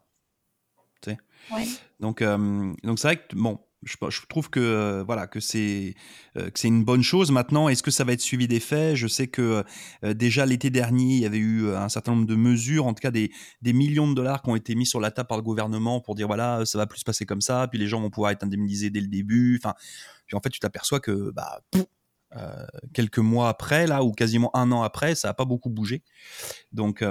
Ouais. 1.52 1.66
Donc, 2.00 2.22
euh, 2.22 2.72
donc 2.84 3.00
c'est 3.00 3.08
vrai 3.08 3.18
que 3.18 3.36
bon, 3.36 3.60
je, 3.84 3.98
trouve 4.30 4.50
que 4.50 4.60
euh, 4.60 5.04
voilà 5.04 5.28
que 5.28 5.40
c'est 5.40 5.96
euh, 6.38 6.50
que 6.50 6.60
c'est 6.60 6.68
une 6.68 6.84
bonne 6.84 7.02
chose. 7.02 7.32
Maintenant, 7.32 7.68
est-ce 7.68 7.82
que 7.82 7.92
ça 7.92 8.04
va 8.04 8.14
être 8.14 8.22
suivi 8.22 8.48
des 8.48 8.60
faits? 8.60 8.96
Je 8.96 9.08
sais 9.08 9.28
que 9.28 9.64
euh, 10.04 10.14
déjà 10.14 10.46
l'été 10.46 10.70
dernier, 10.70 11.16
il 11.16 11.22
y 11.22 11.26
avait 11.26 11.38
eu 11.38 11.72
un 11.74 11.90
certain 11.90 12.14
nombre 12.14 12.28
de 12.28 12.36
mesures, 12.36 12.86
en 12.86 12.94
tout 12.94 13.02
cas 13.02 13.12
des, 13.12 13.32
des 13.62 13.74
millions 13.74 14.08
de 14.08 14.14
dollars 14.14 14.42
qui 14.44 14.50
ont 14.50 14.56
été 14.56 14.76
mis 14.76 14.86
sur 14.86 15.00
la 15.00 15.12
table 15.12 15.28
par 15.28 15.38
le 15.38 15.44
gouvernement 15.44 16.00
pour 16.00 16.16
dire 16.16 16.28
voilà, 16.28 16.64
ça 16.66 16.78
va 16.78 16.86
plus 16.86 17.00
se 17.00 17.06
passer 17.06 17.26
comme 17.26 17.42
ça, 17.42 17.68
puis 17.68 17.80
les 17.80 17.88
gens 17.88 18.02
vont 18.02 18.12
pouvoir 18.12 18.32
être 18.32 18.44
indemnisés 18.44 18.90
dès 18.90 19.02
le 19.02 19.08
début. 19.08 19.60
Enfin, 19.62 19.74
puis 20.28 20.36
en 20.36 20.42
fait, 20.42 20.50
tu 20.50 20.60
t'aperçois 20.60 21.00
que 21.00 21.32
bah 21.32 21.62
quelques 22.94 23.20
mois 23.20 23.50
après 23.50 23.88
là 23.88 24.06
ou 24.06 24.14
quasiment 24.14 24.56
un 24.56 24.72
an 24.72 24.84
après, 24.84 25.16
ça 25.16 25.30
a 25.30 25.34
pas 25.34 25.44
beaucoup 25.44 25.70
bougé. 25.70 26.04
Donc 26.72 27.04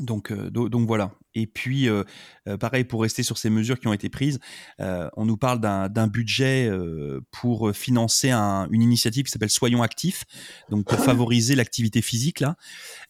donc, 0.00 0.30
euh, 0.32 0.50
do- 0.50 0.68
donc 0.68 0.86
voilà. 0.86 1.12
Et 1.34 1.46
puis, 1.46 1.88
euh, 1.88 2.02
euh, 2.48 2.56
pareil, 2.56 2.84
pour 2.84 3.02
rester 3.02 3.22
sur 3.22 3.36
ces 3.36 3.50
mesures 3.50 3.78
qui 3.78 3.88
ont 3.88 3.92
été 3.92 4.08
prises, 4.08 4.38
euh, 4.80 5.08
on 5.16 5.26
nous 5.26 5.36
parle 5.36 5.60
d'un 5.60 6.06
budget 6.06 6.66
euh, 6.66 7.20
pour 7.30 7.74
financer 7.74 8.30
un- 8.30 8.66
une 8.70 8.80
initiative 8.82 9.24
qui 9.26 9.30
s'appelle 9.30 9.50
Soyons 9.50 9.82
actifs, 9.82 10.24
donc 10.70 10.86
pour 10.86 10.98
favoriser 10.98 11.54
l'activité 11.54 12.00
physique. 12.02 12.40
Là, 12.40 12.56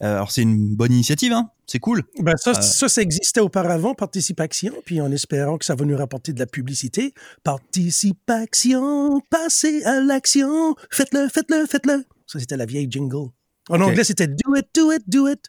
alors 0.01 0.31
c'est 0.33 0.43
une 0.43 0.75
bonne 0.75 0.93
initiative, 0.93 1.33
hein 1.33 1.51
c'est 1.69 1.81
cool. 1.81 2.05
Ben 2.21 2.37
ça, 2.37 2.55
ça, 2.63 2.89
ça 2.89 3.03
existait 3.03 3.41
auparavant, 3.41 3.95
participation, 3.95 4.73
puis 4.85 5.01
en 5.01 5.11
espérant 5.11 5.59
que 5.59 5.65
ça 5.65 5.75
va 5.75 5.85
nous 5.85 5.97
rapporter 5.97 6.33
de 6.33 6.39
la 6.39 6.47
publicité. 6.47 7.13
Participation, 7.45 9.21
passez 9.31 9.83
à 9.85 10.01
l'action, 10.01 10.75
faites-le, 10.91 11.29
faites-le, 11.29 11.67
faites-le. 11.67 12.05
Ça, 12.27 12.39
c'était 12.39 12.57
la 12.57 12.67
vieille 12.67 12.89
jingle. 12.91 13.31
En 13.69 13.81
anglais, 13.81 14.05
c'était 14.05 14.29
do 14.29 14.55
it, 14.57 14.67
do 14.75 14.93
it, 14.93 15.03
do 15.09 15.29
it. 15.29 15.41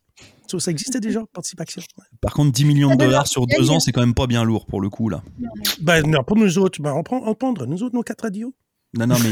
Ça, 0.47 0.60
ça 0.60 0.71
existait 0.71 0.99
déjà, 0.99 1.21
participation. 1.33 1.81
Ouais. 1.97 2.05
Par 2.21 2.33
contre, 2.33 2.51
10 2.51 2.65
millions 2.65 2.91
de 2.91 2.95
donne 2.95 3.07
dollars 3.07 3.27
sur 3.27 3.45
de 3.47 3.55
deux 3.57 3.69
ans, 3.71 3.79
c'est 3.79 3.91
quand 3.91 4.01
même 4.01 4.13
pas 4.13 4.27
bien 4.27 4.43
lourd 4.43 4.65
pour 4.65 4.81
le 4.81 4.89
coup 4.89 5.10
là. 5.10 5.23
Ben 5.81 6.05
non, 6.05 6.23
pour 6.23 6.38
nous 6.38 6.57
autres, 6.57 6.81
ben, 6.81 6.93
on 6.93 7.03
prend, 7.03 7.21
on 7.25 7.33
prendre, 7.36 7.65
nous 7.65 7.83
autres, 7.83 7.95
nos 7.95 8.03
quatre 8.03 8.21
radios. 8.21 8.53
Non, 8.97 9.07
non, 9.07 9.15
mais 9.23 9.31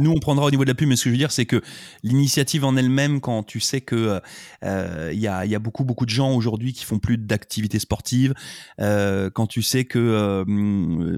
nous, 0.00 0.10
on 0.10 0.18
prendra 0.18 0.46
au 0.46 0.50
niveau 0.50 0.64
de 0.64 0.68
la 0.68 0.74
pub, 0.74 0.88
mais 0.88 0.96
ce 0.96 1.04
que 1.04 1.10
je 1.10 1.14
veux 1.14 1.18
dire, 1.18 1.32
c'est 1.32 1.46
que 1.46 1.62
l'initiative 2.02 2.64
en 2.64 2.76
elle-même, 2.76 3.20
quand 3.20 3.42
tu 3.42 3.60
sais 3.60 3.80
que 3.80 4.20
euh, 4.64 5.10
il 5.12 5.18
y, 5.18 5.26
a, 5.26 5.58
beaucoup, 5.58 5.84
beaucoup 5.84 6.04
de 6.04 6.10
gens 6.10 6.32
aujourd'hui 6.32 6.72
qui 6.72 6.84
font 6.84 6.98
plus 6.98 7.16
d'activités 7.16 7.78
sportives, 7.78 8.34
euh, 8.80 9.30
quand 9.30 9.46
tu 9.46 9.62
sais 9.62 9.84
que 9.84 9.98
euh, 9.98 10.44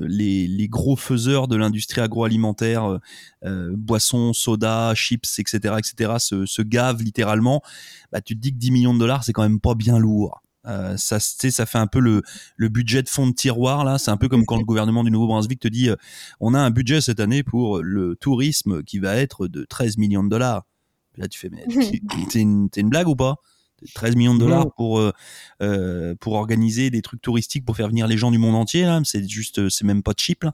les, 0.09 0.69
gros 0.69 0.97
faiseurs 0.97 1.49
de 1.49 1.57
l'industrie 1.57 2.01
agroalimentaire, 2.01 3.01
boissons, 3.73 4.33
soda, 4.33 4.95
chips, 4.95 5.39
etc., 5.39 5.75
etc., 5.79 6.15
se, 6.19 6.47
se 6.47 6.63
gavent 6.63 7.03
littéralement, 7.03 7.63
bah, 8.13 8.21
tu 8.21 8.37
te 8.37 8.41
dis 8.41 8.53
que 8.53 8.59
10 8.59 8.71
millions 8.71 8.95
de 8.95 8.99
dollars, 8.99 9.25
c'est 9.25 9.33
quand 9.33 9.43
même 9.43 9.61
pas 9.61 9.75
bien 9.75 9.99
lourd. 9.99 10.43
Euh, 10.67 10.97
ça, 10.99 11.19
ça 11.21 11.67
fait 11.67 11.79
un 11.79 11.87
peu 11.87 12.01
le, 12.01 12.23
le 12.57 12.69
budget 12.69 13.03
de 13.03 13.09
fond 13.09 13.27
de 13.27 13.33
tiroir 13.33 13.85
là. 13.85 13.99
C'est 13.99 14.11
un 14.11 14.17
peu 14.17 14.29
comme 14.29 14.45
quand 14.45 14.59
le 14.59 14.65
gouvernement 14.65 15.03
du 15.05 15.11
Nouveau-Brunswick 15.11 15.61
te 15.61 15.69
dit, 15.69 15.89
euh, 15.89 15.97
on 16.39 16.53
a 16.53 16.59
un 16.59 16.71
budget 16.71 17.01
cette 17.01 17.21
année 17.21 17.43
pour 17.43 17.83
le 17.83 18.15
tourisme 18.17 18.83
qui 18.83 18.99
va 18.99 19.17
être 19.17 19.47
de 19.49 19.65
13 19.65 19.97
millions 19.97 20.23
de 20.23 20.29
dollars. 20.29 20.67
là, 21.17 21.29
tu 21.29 21.39
fais, 21.39 21.49
mais 21.51 21.65
t'es 22.31 22.41
une, 22.41 22.69
une, 22.77 22.91
blague 22.91 23.09
ou 23.09 23.17
pas? 23.17 23.37
13 23.95 24.17
millions 24.17 24.35
de 24.35 24.41
dollars 24.41 24.75
pour 24.77 24.99
euh, 24.99 25.11
euh, 25.63 26.15
pour 26.21 26.35
organiser 26.35 26.91
des 26.91 27.01
trucs 27.01 27.23
touristiques 27.23 27.65
pour 27.65 27.77
faire 27.77 27.89
venir 27.89 28.07
les 28.07 28.19
gens 28.19 28.31
du 28.31 28.37
monde 28.37 28.55
entier 28.55 28.85
là. 28.85 29.01
C'est 29.05 29.27
juste, 29.27 29.71
c'est 29.71 29.85
même 29.85 30.03
pas 30.03 30.13
cheap 30.15 30.45
là. 30.45 30.53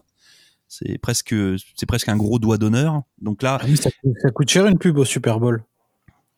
C'est 0.69 0.99
presque, 0.99 1.35
c'est 1.77 1.87
presque 1.87 2.09
un 2.09 2.17
gros 2.17 2.39
doigt 2.39 2.59
d'honneur. 2.59 3.03
Donc 3.21 3.43
là, 3.43 3.59
ah 3.61 3.77
ça, 3.77 3.91
ça, 4.21 4.31
coûte 4.31 4.49
cher 4.49 4.67
une 4.67 4.79
pub 4.79 4.99
au 4.99 5.05
Super 5.05 5.41
Bowl. 5.41 5.65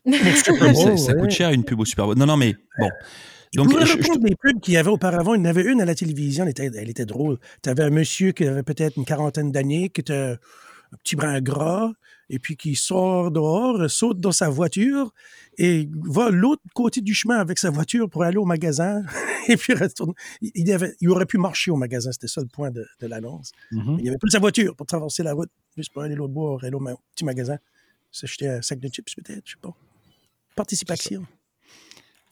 ça, 0.11 0.97
ça 0.97 1.15
coûte 1.15 1.31
cher 1.31 1.51
une 1.51 1.65
pub 1.65 1.81
au 1.81 1.85
Super 1.85 2.07
Bowl. 2.07 2.17
Non, 2.17 2.27
non, 2.27 2.37
mais 2.39 2.55
bon. 2.79 2.89
Donc, 3.55 3.71
je, 3.71 3.87
je... 3.87 4.19
des 4.19 4.37
pubs 4.37 4.61
qu'il 4.61 4.75
y 4.75 4.77
avait 4.77 4.91
auparavant. 4.91 5.35
Il 5.35 5.39
y 5.39 5.43
en 5.43 5.47
avait 5.47 5.65
une 5.65 5.81
à 5.81 5.85
la 5.85 5.95
télévision, 5.95 6.45
elle 6.45 6.51
était, 6.51 6.71
elle 6.75 6.91
était 6.91 7.07
drôle. 7.07 7.39
Tu 7.63 7.71
avais 7.71 7.85
un 7.85 7.91
monsieur 7.91 8.33
qui 8.33 8.45
avait 8.45 8.63
peut-être 8.63 8.97
une 8.97 9.05
quarantaine 9.05 9.53
d'années, 9.53 9.89
qui 9.91 10.01
était 10.01 10.37
un 10.93 10.97
petit 11.03 11.17
brin 11.17 11.41
gras, 11.41 11.93
et 12.31 12.39
puis 12.39 12.57
qui 12.57 12.75
sort 12.77 13.31
dehors, 13.31 13.91
saute 13.91 14.21
dans 14.21 14.33
sa 14.33 14.49
voiture 14.49 15.13
et 15.57 15.89
va 16.05 16.31
l'autre 16.31 16.63
côté 16.75 17.01
du 17.01 17.15
chemin 17.15 17.37
avec 17.37 17.59
sa 17.59 17.71
voiture 17.71 18.09
pour 18.09 18.23
aller 18.23 18.37
au 18.37 18.45
magasin. 18.45 19.03
et 19.49 19.57
puis 19.57 19.75
retourne. 19.75 20.13
Il, 20.41 20.71
avait, 20.73 20.95
il 21.01 21.09
aurait 21.09 21.27
pu 21.27 21.39
marcher 21.39 21.71
au 21.71 21.77
magasin, 21.77 22.13
c'était 22.13 22.29
ça 22.29 22.41
le 22.41 22.49
point 22.49 22.71
de, 22.71 22.87
de 23.01 23.07
l'annonce. 23.07 23.53
Mm-hmm. 23.73 23.99
Il 24.01 24.09
avait 24.09 24.19
plus 24.19 24.31
sa 24.31 24.39
voiture 24.39 24.77
pour 24.77 24.87
traverser 24.87 25.23
la 25.23 25.33
route, 25.33 25.51
juste 25.77 25.93
pour 25.93 26.03
aller 26.03 26.15
l'autre 26.15 26.35
bord, 26.35 26.63
aller 26.65 26.75
au 26.75 27.01
petit 27.15 27.25
magasin, 27.25 27.57
s'acheter 28.13 28.49
un 28.49 28.63
sac 28.63 28.79
de 28.79 28.89
chips 28.89 29.15
peut-être, 29.15 29.43
je 29.45 29.53
sais 29.53 29.61
pas. 29.61 29.75
Participation. 30.55 31.27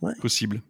Ouais. 0.02 0.14
Possible. 0.20 0.61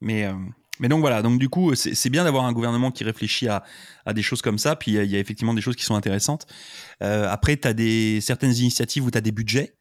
Mais, 0.00 0.24
euh, 0.24 0.34
mais 0.78 0.88
donc 0.88 1.00
voilà, 1.00 1.22
donc 1.22 1.38
du 1.38 1.48
coup, 1.48 1.74
c'est 1.74 2.10
bien 2.10 2.24
d'avoir 2.24 2.44
un 2.44 2.52
gouvernement 2.52 2.90
qui 2.90 3.04
réfléchit 3.04 3.48
à, 3.48 3.64
à, 4.04 4.12
des 4.12 4.22
choses 4.22 4.42
comme 4.42 4.58
ça. 4.58 4.76
Puis 4.76 4.92
il 4.92 5.04
y, 5.04 5.16
a 5.16 5.18
effectivement 5.18 5.54
des 5.54 5.62
choses 5.62 5.76
qui 5.76 5.84
sont 5.84 5.94
intéressantes. 5.94 6.46
Euh, 7.02 7.28
après, 7.28 7.56
tu 7.56 7.66
as 7.66 7.72
des, 7.72 8.20
certaines 8.20 8.54
initiatives 8.54 9.04
où 9.04 9.10
tu 9.10 9.18
as 9.18 9.22
des 9.22 9.32
budgets. 9.32 9.74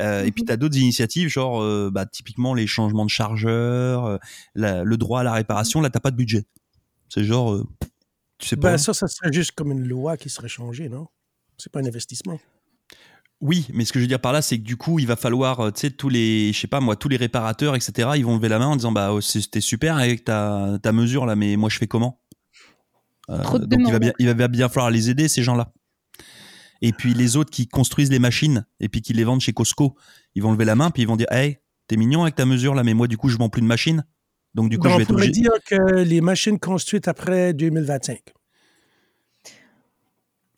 Euh, 0.00 0.24
Et 0.24 0.30
puis 0.30 0.44
tu 0.44 0.52
as 0.52 0.56
d'autres 0.56 0.76
initiatives, 0.76 1.28
genre 1.28 1.90
bah, 1.90 2.06
typiquement 2.06 2.54
les 2.54 2.68
changements 2.68 3.04
de 3.04 3.10
chargeurs, 3.10 4.06
euh, 4.06 4.18
le 4.54 4.96
droit 4.96 5.20
à 5.20 5.22
la 5.24 5.32
réparation. 5.32 5.80
Là, 5.80 5.90
t'as 5.90 5.98
pas 5.98 6.12
de 6.12 6.16
budget. 6.16 6.44
C'est 7.08 7.24
genre, 7.24 7.64
tu 8.38 8.46
sais 8.46 8.56
pas. 8.56 8.72
Ben, 8.72 8.78
ça, 8.78 8.94
ça 8.94 9.08
serait 9.08 9.32
juste 9.32 9.52
comme 9.52 9.72
une 9.72 9.88
loi 9.88 10.16
qui 10.16 10.30
serait 10.30 10.48
changée, 10.48 10.88
non? 10.88 11.08
C'est 11.56 11.72
pas 11.72 11.80
un 11.80 11.84
investissement. 11.84 12.38
Oui, 13.40 13.68
mais 13.72 13.84
ce 13.84 13.92
que 13.92 14.00
je 14.00 14.04
veux 14.04 14.08
dire 14.08 14.20
par 14.20 14.32
là, 14.32 14.42
c'est 14.42 14.58
que 14.58 14.64
du 14.64 14.76
coup, 14.76 14.98
il 14.98 15.06
va 15.06 15.14
falloir, 15.14 15.60
euh, 15.60 15.70
tu 15.70 15.80
sais, 15.80 15.90
tous 15.90 16.08
les, 16.08 16.52
je 16.52 16.58
sais 16.58 16.66
pas 16.66 16.80
moi, 16.80 16.96
tous 16.96 17.08
les 17.08 17.16
réparateurs, 17.16 17.76
etc. 17.76 18.10
Ils 18.16 18.24
vont 18.24 18.36
lever 18.36 18.48
la 18.48 18.58
main 18.58 18.66
en 18.66 18.76
disant, 18.76 18.90
bah, 18.90 19.12
oh, 19.12 19.20
c'était 19.20 19.60
super 19.60 19.96
avec 19.96 20.24
ta, 20.24 20.78
ta 20.82 20.92
mesure 20.92 21.24
là, 21.24 21.36
mais 21.36 21.56
moi, 21.56 21.68
je 21.68 21.78
fais 21.78 21.86
comment? 21.86 22.20
Euh, 23.30 23.42
Donc, 23.58 23.80
il 23.86 23.92
va 23.92 23.98
bien, 23.98 24.12
il 24.18 24.26
va 24.28 24.48
bien 24.48 24.68
falloir 24.68 24.90
les 24.90 25.10
aider 25.10 25.28
ces 25.28 25.42
gens-là. 25.42 25.72
Et 26.80 26.92
puis 26.92 27.14
les 27.14 27.36
autres 27.36 27.50
qui 27.50 27.66
construisent 27.66 28.10
les 28.10 28.20
machines 28.20 28.64
et 28.80 28.88
puis 28.88 29.02
qui 29.02 29.12
les 29.12 29.24
vendent 29.24 29.40
chez 29.40 29.52
Costco, 29.52 29.96
ils 30.34 30.42
vont 30.42 30.52
lever 30.52 30.64
la 30.64 30.76
main 30.76 30.90
puis 30.90 31.02
ils 31.02 31.08
vont 31.08 31.16
dire, 31.16 31.30
hey, 31.30 31.58
t'es 31.88 31.96
mignon 31.96 32.22
avec 32.22 32.36
ta 32.36 32.46
mesure 32.46 32.74
là, 32.74 32.84
mais 32.84 32.94
moi, 32.94 33.06
du 33.06 33.16
coup, 33.16 33.28
je 33.28 33.36
vends 33.36 33.48
plus 33.48 33.62
de 33.62 33.66
machines. 33.66 34.04
Donc, 34.54 34.70
du 34.70 34.78
coup, 34.78 34.88
je 34.88 34.96
vais 34.96 35.02
être 35.02 35.10
obligé. 35.12 35.30
dire 35.30 35.52
que 35.66 36.02
les 36.02 36.20
machines 36.20 36.58
construites 36.58 37.06
après 37.06 37.52
2025. 37.52 38.18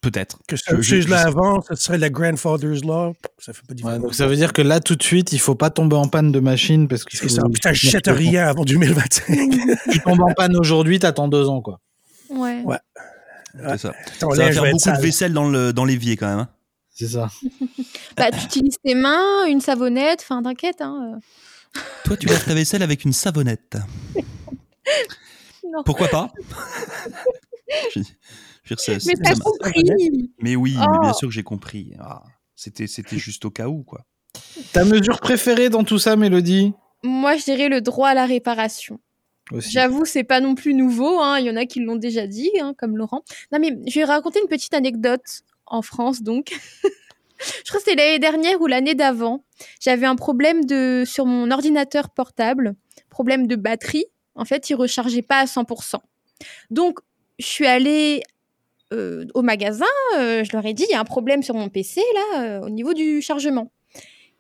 Peut-être. 0.01 0.39
Que 0.49 0.57
ce 0.57 0.81
je, 0.81 1.09
là 1.09 1.27
avant, 1.27 1.61
ce 1.63 1.75
serait 1.75 1.99
la 1.99 2.09
grandfather's 2.09 2.83
law. 2.83 3.15
Ça 3.39 3.53
fait 3.53 3.67
pas 3.67 3.75
différence. 3.75 3.99
Ouais, 3.99 4.03
donc 4.03 4.15
ça 4.15 4.27
veut 4.27 4.37
dire 4.37 4.55
que 4.55 4.63
là, 4.63 4.81
tout 4.81 4.97
de 4.97 5.03
suite, 5.03 5.33
il 5.33 5.39
faut 5.39 5.55
pas 5.55 5.69
tomber 5.69 5.97
en 5.97 6.09
panne 6.09 6.33
de 6.33 6.41
machine 6.41 6.89
parce 6.89 7.05
que 7.05 7.29
ça. 7.29 7.43
Putain, 7.53 7.75
je 7.75 7.91
jette 7.91 8.07
rien 8.07 8.47
avant 8.47 8.65
2025. 8.65 9.37
tu 9.93 10.01
tombes 10.01 10.23
en 10.23 10.33
panne 10.33 10.57
aujourd'hui, 10.57 10.99
t'attends 10.99 11.29
deux 11.29 11.49
ans, 11.49 11.61
quoi. 11.61 11.81
Ouais. 12.31 12.63
Ouais. 12.65 12.79
C'est 13.55 13.79
ça. 13.79 13.93
ça 14.19 14.27
va 14.27 14.53
faire 14.53 14.63
beaucoup 14.71 14.91
de 14.91 15.03
vaisselle 15.03 15.33
dans 15.33 15.49
le 15.49 15.73
dans 15.73 15.85
l'évier 15.85 16.17
quand 16.17 16.29
même. 16.29 16.39
Hein. 16.39 16.49
C'est 16.95 17.09
ça. 17.09 17.29
bah, 18.17 18.31
tu 18.31 18.45
utilises 18.45 18.79
tes 18.83 18.95
mains, 18.95 19.45
une 19.47 19.61
savonnette, 19.61 20.21
enfin, 20.23 20.43
t'inquiète. 20.43 20.81
Hein. 20.81 21.19
Toi, 22.05 22.17
tu 22.17 22.27
laves 22.27 22.45
ta 22.45 22.55
vaisselle 22.55 22.83
avec 22.83 23.05
une 23.05 23.13
savonnette. 23.13 23.77
non. 25.65 25.83
Pourquoi 25.85 26.09
pas? 26.09 26.33
Mais 29.07 29.15
t'as 29.23 29.35
compris 29.37 30.31
Mais 30.39 30.57
oui, 30.57 30.77
mais 30.79 30.99
bien 31.01 31.11
oh. 31.11 31.19
sûr 31.19 31.29
que 31.29 31.35
j'ai 31.35 31.43
compris. 31.43 31.95
Ah, 31.99 32.23
c'était, 32.57 32.87
c'était 32.87 33.19
juste 33.19 33.45
au 33.45 33.51
cas 33.51 33.69
où, 33.69 33.83
quoi. 33.83 34.05
Ta 34.73 34.85
mesure 34.85 35.21
préférée 35.21 35.71
dans 35.71 35.85
tout 35.85 35.99
ça, 35.99 36.17
Mélodie? 36.17 36.73
Moi, 37.03 37.37
je 37.37 37.45
dirais 37.45 37.69
le 37.69 37.81
droit 37.81 38.11
à 38.11 38.15
la 38.15 38.27
réparation. 38.27 39.01
J'avoue, 39.53 40.05
c'est 40.05 40.23
pas 40.23 40.41
non 40.41 40.55
plus 40.55 40.75
nouveau. 40.75 41.21
Hein. 41.21 41.41
Il 41.41 41.47
y 41.47 41.51
en 41.51 41.57
a 41.57 41.67
qui 41.67 41.81
l'ont 41.81 41.97
déjà 41.97 42.27
dit, 42.27 42.51
hein, 42.61 42.73
comme 42.79 42.97
Laurent. 42.97 43.23
Non, 43.53 43.59
mais 43.59 43.77
je 43.89 43.99
vais 43.99 44.05
raconter 44.05 44.39
une 44.41 44.49
petite 44.49 44.75
anecdote 44.75 45.43
en 45.67 45.83
France, 45.83 46.23
donc. 46.23 46.53
je 47.39 47.69
crois 47.69 47.81
que 47.81 47.85
c'était 47.85 47.97
l'année 47.97 48.19
dernière 48.19 48.61
ou 48.61 48.67
l'année 48.67 48.95
d'avant. 48.95 49.45
J'avais 49.81 50.07
un 50.07 50.17
problème 50.17 50.65
de 50.65 51.03
sur 51.07 51.27
mon 51.27 51.51
ordinateur 51.51 52.11
portable, 52.11 52.75
problème 53.09 53.47
de 53.47 53.57
batterie. 53.57 54.07
En 54.37 54.45
fait, 54.45 54.71
il 54.71 54.75
rechargeait 54.75 55.23
pas 55.23 55.41
à 55.41 55.45
100%. 55.47 55.97
Donc, 56.71 57.01
je 57.39 57.47
suis 57.47 57.67
allée 57.67 58.23
euh, 58.93 59.27
au 59.35 59.43
magasin, 59.43 59.85
euh, 60.19 60.43
je 60.43 60.53
leur 60.53 60.67
ai 60.67 60.75
dit, 60.75 60.85
il 60.89 60.93
y 60.93 60.95
a 60.95 61.01
un 61.01 61.05
problème 61.05 61.43
sur 61.43 61.55
mon 61.55 61.69
PC, 61.69 62.01
là, 62.15 62.41
euh, 62.41 62.61
au 62.67 62.71
niveau 62.71 62.93
du 62.93 63.23
chargement. 63.23 63.71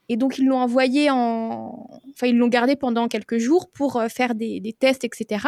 Et 0.08 0.16
donc, 0.16 0.38
ils 0.38 0.46
l'ont 0.46 0.58
envoyé 0.58 1.08
en... 1.08 1.88
Enfin, 2.12 2.26
ils 2.26 2.36
l'ont 2.36 2.48
gardé 2.48 2.74
pendant 2.74 3.06
quelques 3.06 3.38
jours 3.38 3.70
pour 3.70 4.02
faire 4.08 4.34
des, 4.34 4.58
des, 4.58 4.72
tests, 4.72 5.04
etc. 5.04 5.46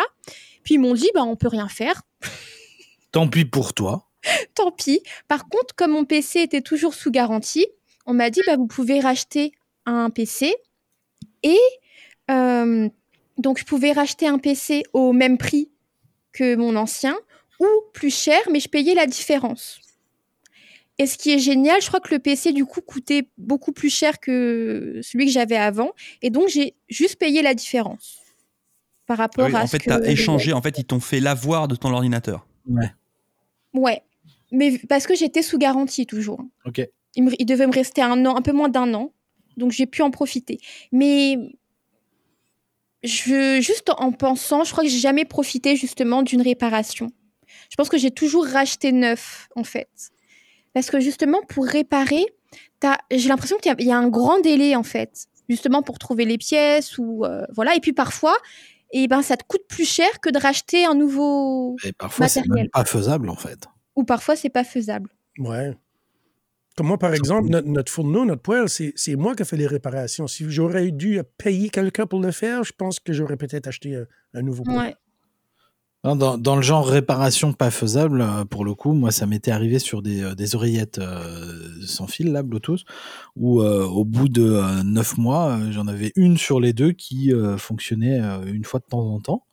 Puis, 0.62 0.74
ils 0.74 0.78
m'ont 0.78 0.94
dit, 0.94 1.10
bah, 1.14 1.24
on 1.24 1.34
peut 1.34 1.48
rien 1.48 1.68
faire. 1.68 2.02
Tant 3.12 3.26
pis 3.26 3.44
pour 3.44 3.74
toi. 3.74 4.08
Tant 4.54 4.70
pis. 4.70 5.02
Par 5.26 5.48
contre, 5.48 5.74
comme 5.74 5.90
mon 5.90 6.04
PC 6.04 6.40
était 6.40 6.60
toujours 6.60 6.94
sous 6.94 7.10
garantie, 7.10 7.66
on 8.06 8.14
m'a 8.14 8.30
dit, 8.30 8.40
bah, 8.46 8.56
vous 8.56 8.68
pouvez 8.68 9.00
racheter 9.00 9.50
un 9.84 10.10
PC. 10.10 10.54
Et 11.42 11.58
donc, 12.28 13.58
je 13.58 13.64
pouvais 13.64 13.92
racheter 13.92 14.28
un 14.28 14.38
PC 14.38 14.84
au 14.92 15.12
même 15.12 15.36
prix 15.38 15.70
que 16.32 16.54
mon 16.54 16.76
ancien 16.76 17.18
ou 17.66 17.90
plus 17.92 18.14
cher, 18.14 18.40
mais 18.50 18.60
je 18.60 18.68
payais 18.68 18.94
la 18.94 19.06
différence. 19.06 19.80
Et 20.98 21.06
ce 21.06 21.16
qui 21.16 21.30
est 21.32 21.38
génial, 21.38 21.80
je 21.80 21.88
crois 21.88 22.00
que 22.00 22.14
le 22.14 22.18
PC 22.18 22.52
du 22.52 22.64
coup 22.64 22.80
coûtait 22.80 23.28
beaucoup 23.38 23.72
plus 23.72 23.90
cher 23.90 24.20
que 24.20 25.00
celui 25.02 25.26
que 25.26 25.32
j'avais 25.32 25.56
avant, 25.56 25.92
et 26.20 26.30
donc 26.30 26.48
j'ai 26.48 26.74
juste 26.88 27.16
payé 27.16 27.42
la 27.42 27.54
différence 27.54 28.18
par 29.06 29.18
rapport 29.18 29.48
ah 29.52 29.60
à. 29.60 29.62
En 29.64 29.66
fait, 29.66 29.78
tu 29.78 29.90
as 29.90 30.06
échangé. 30.08 30.52
En 30.52 30.62
fait, 30.62 30.78
ils 30.78 30.84
t'ont 30.84 31.00
fait 31.00 31.20
l'avoir 31.20 31.66
de 31.66 31.76
ton 31.76 31.92
ordinateur. 31.92 32.46
Ouais. 32.68 32.92
Ouais, 33.74 34.02
mais 34.50 34.78
parce 34.88 35.06
que 35.06 35.14
j'étais 35.14 35.42
sous 35.42 35.58
garantie 35.58 36.06
toujours. 36.06 36.44
Ok. 36.66 36.86
Il, 37.14 37.46
devait 37.46 37.66
me 37.66 37.72
rester 37.72 38.00
un 38.00 38.24
an, 38.24 38.36
un 38.36 38.42
peu 38.42 38.52
moins 38.52 38.68
d'un 38.68 38.94
an, 38.94 39.12
donc 39.56 39.72
j'ai 39.72 39.86
pu 39.86 40.02
en 40.02 40.10
profiter. 40.10 40.60
Mais 40.92 41.36
je, 43.02 43.60
juste 43.60 43.90
en 43.98 44.12
pensant, 44.12 44.64
je 44.64 44.72
crois 44.72 44.84
que 44.84 44.90
j'ai 44.90 44.98
jamais 44.98 45.24
profité 45.24 45.76
justement 45.76 46.22
d'une 46.22 46.40
réparation. 46.40 47.10
Je 47.72 47.76
pense 47.76 47.88
que 47.88 47.96
j'ai 47.96 48.10
toujours 48.10 48.44
racheté 48.44 48.92
neuf, 48.92 49.48
en 49.56 49.64
fait. 49.64 49.88
Parce 50.74 50.90
que 50.90 51.00
justement, 51.00 51.40
pour 51.48 51.64
réparer, 51.64 52.26
j'ai 53.10 53.28
l'impression 53.30 53.56
qu'il 53.56 53.74
y, 53.80 53.90
a 53.90 53.96
un 53.96 54.08
grand 54.10 54.40
délai, 54.40 54.76
en 54.76 54.82
fait. 54.82 55.26
Justement, 55.48 55.80
pour 55.80 55.98
trouver 55.98 56.26
les 56.26 56.36
pièces 56.36 56.98
ou 56.98 57.24
euh, 57.24 57.46
voilà. 57.54 57.74
Et 57.74 57.80
puis 57.80 57.94
parfois, 57.94 58.36
et 58.90 59.04
eh 59.04 59.08
ben, 59.08 59.22
ça 59.22 59.38
te 59.38 59.44
coûte 59.44 59.62
plus 59.70 59.88
cher 59.88 60.20
que 60.20 60.28
de 60.28 60.38
racheter 60.38 60.84
un 60.84 60.94
nouveau 60.94 61.76
Et 61.82 61.94
parfois, 61.94 62.28
c'est 62.28 62.42
pas 62.70 62.84
faisable, 62.84 63.30
en 63.30 63.36
fait. 63.36 63.64
Ou 63.96 64.04
parfois, 64.04 64.36
c'est 64.36 64.50
pas 64.50 64.64
faisable. 64.64 65.08
Ouais. 65.38 65.72
Comme 66.76 66.88
moi, 66.88 66.98
par 66.98 67.14
exemple, 67.14 67.48
notre, 67.48 67.90
fourneau, 67.90 68.26
notre 68.26 68.42
poêle, 68.42 68.68
c'est 68.68 69.16
moi 69.16 69.34
qui 69.34 69.42
ai 69.42 69.44
fait 69.46 69.56
les 69.56 69.66
réparations. 69.66 70.26
Si 70.26 70.44
j'aurais 70.50 70.90
dû 70.90 71.22
payer 71.38 71.70
quelqu'un 71.70 72.04
pour 72.04 72.20
le 72.20 72.32
faire, 72.32 72.64
je 72.64 72.72
pense 72.76 73.00
que 73.00 73.14
j'aurais 73.14 73.38
peut-être 73.38 73.66
acheté 73.66 73.96
un, 73.96 74.06
un 74.34 74.42
nouveau 74.42 74.62
poêle. 74.62 74.76
Ouais. 74.76 74.96
Dans, 76.04 76.36
dans, 76.36 76.56
le 76.56 76.62
genre 76.62 76.84
réparation 76.84 77.52
pas 77.52 77.70
faisable, 77.70 78.22
euh, 78.22 78.44
pour 78.44 78.64
le 78.64 78.74
coup, 78.74 78.92
moi, 78.92 79.12
ça 79.12 79.24
m'était 79.26 79.52
arrivé 79.52 79.78
sur 79.78 80.02
des, 80.02 80.20
euh, 80.24 80.34
des 80.34 80.56
oreillettes 80.56 80.98
euh, 80.98 81.62
sans 81.86 82.08
fil, 82.08 82.32
là, 82.32 82.42
Bluetooth, 82.42 82.84
où 83.36 83.62
au 83.62 84.04
bout 84.04 84.28
de 84.28 84.82
neuf 84.82 85.16
mois, 85.16 85.60
j'en 85.70 85.86
avais 85.86 86.12
une 86.16 86.36
sur 86.38 86.58
les 86.58 86.72
deux 86.72 86.90
qui 86.90 87.32
fonctionnait 87.56 88.18
une 88.46 88.64
fois 88.64 88.80
de 88.80 88.84
temps 88.86 89.06
en 89.06 89.20
temps. 89.20 89.46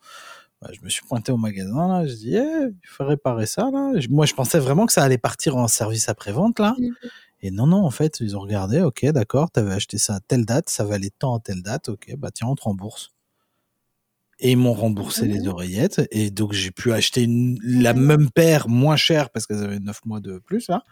Bah, 0.61 0.69
je 0.73 0.81
me 0.83 0.89
suis 0.89 1.05
pointé 1.05 1.31
au 1.31 1.37
magasin, 1.37 1.87
là, 1.87 2.07
je 2.07 2.13
dis, 2.15 2.35
eh, 2.35 2.39
il 2.39 2.87
faut 2.87 3.05
réparer 3.05 3.45
ça, 3.45 3.69
là. 3.71 3.93
Moi, 4.09 4.25
je 4.25 4.33
pensais 4.33 4.59
vraiment 4.59 4.87
que 4.87 4.93
ça 4.93 5.03
allait 5.03 5.17
partir 5.19 5.55
en 5.55 5.67
service 5.67 6.09
après-vente, 6.09 6.59
là. 6.59 6.75
Mhm. 6.79 6.95
Et 7.41 7.51
non, 7.51 7.67
non, 7.67 7.85
en 7.85 7.91
fait, 7.91 8.19
ils 8.19 8.35
ont 8.35 8.41
regardé, 8.41 8.81
ok, 8.81 9.05
d'accord, 9.11 9.51
t'avais 9.51 9.71
acheté 9.71 9.97
ça 9.97 10.15
à 10.15 10.19
telle 10.19 10.45
date, 10.45 10.69
ça 10.69 10.83
valait 10.83 11.11
tant 11.17 11.37
à 11.37 11.39
telle 11.39 11.61
date, 11.61 11.89
ok, 11.89 12.15
bah 12.17 12.31
tiens, 12.33 12.47
on 12.49 12.55
te 12.55 12.63
rembourse. 12.63 13.11
Et 14.41 14.51
ils 14.51 14.57
m'ont 14.57 14.73
remboursé 14.73 15.27
les 15.27 15.47
oreillettes, 15.49 16.01
et 16.11 16.29
donc 16.31 16.53
j'ai 16.53 16.71
pu 16.71 16.93
acheter 16.93 17.23
une, 17.23 17.59
la 17.61 17.93
même 17.93 18.29
paire 18.31 18.69
moins 18.69 18.95
chère 18.95 19.31
parce 19.31 19.45
qu'elles 19.45 19.63
avaient 19.63 19.79
9 19.79 19.99
mois 20.05 20.21
de 20.21 20.39
plus, 20.39 20.69
là. 20.69 20.83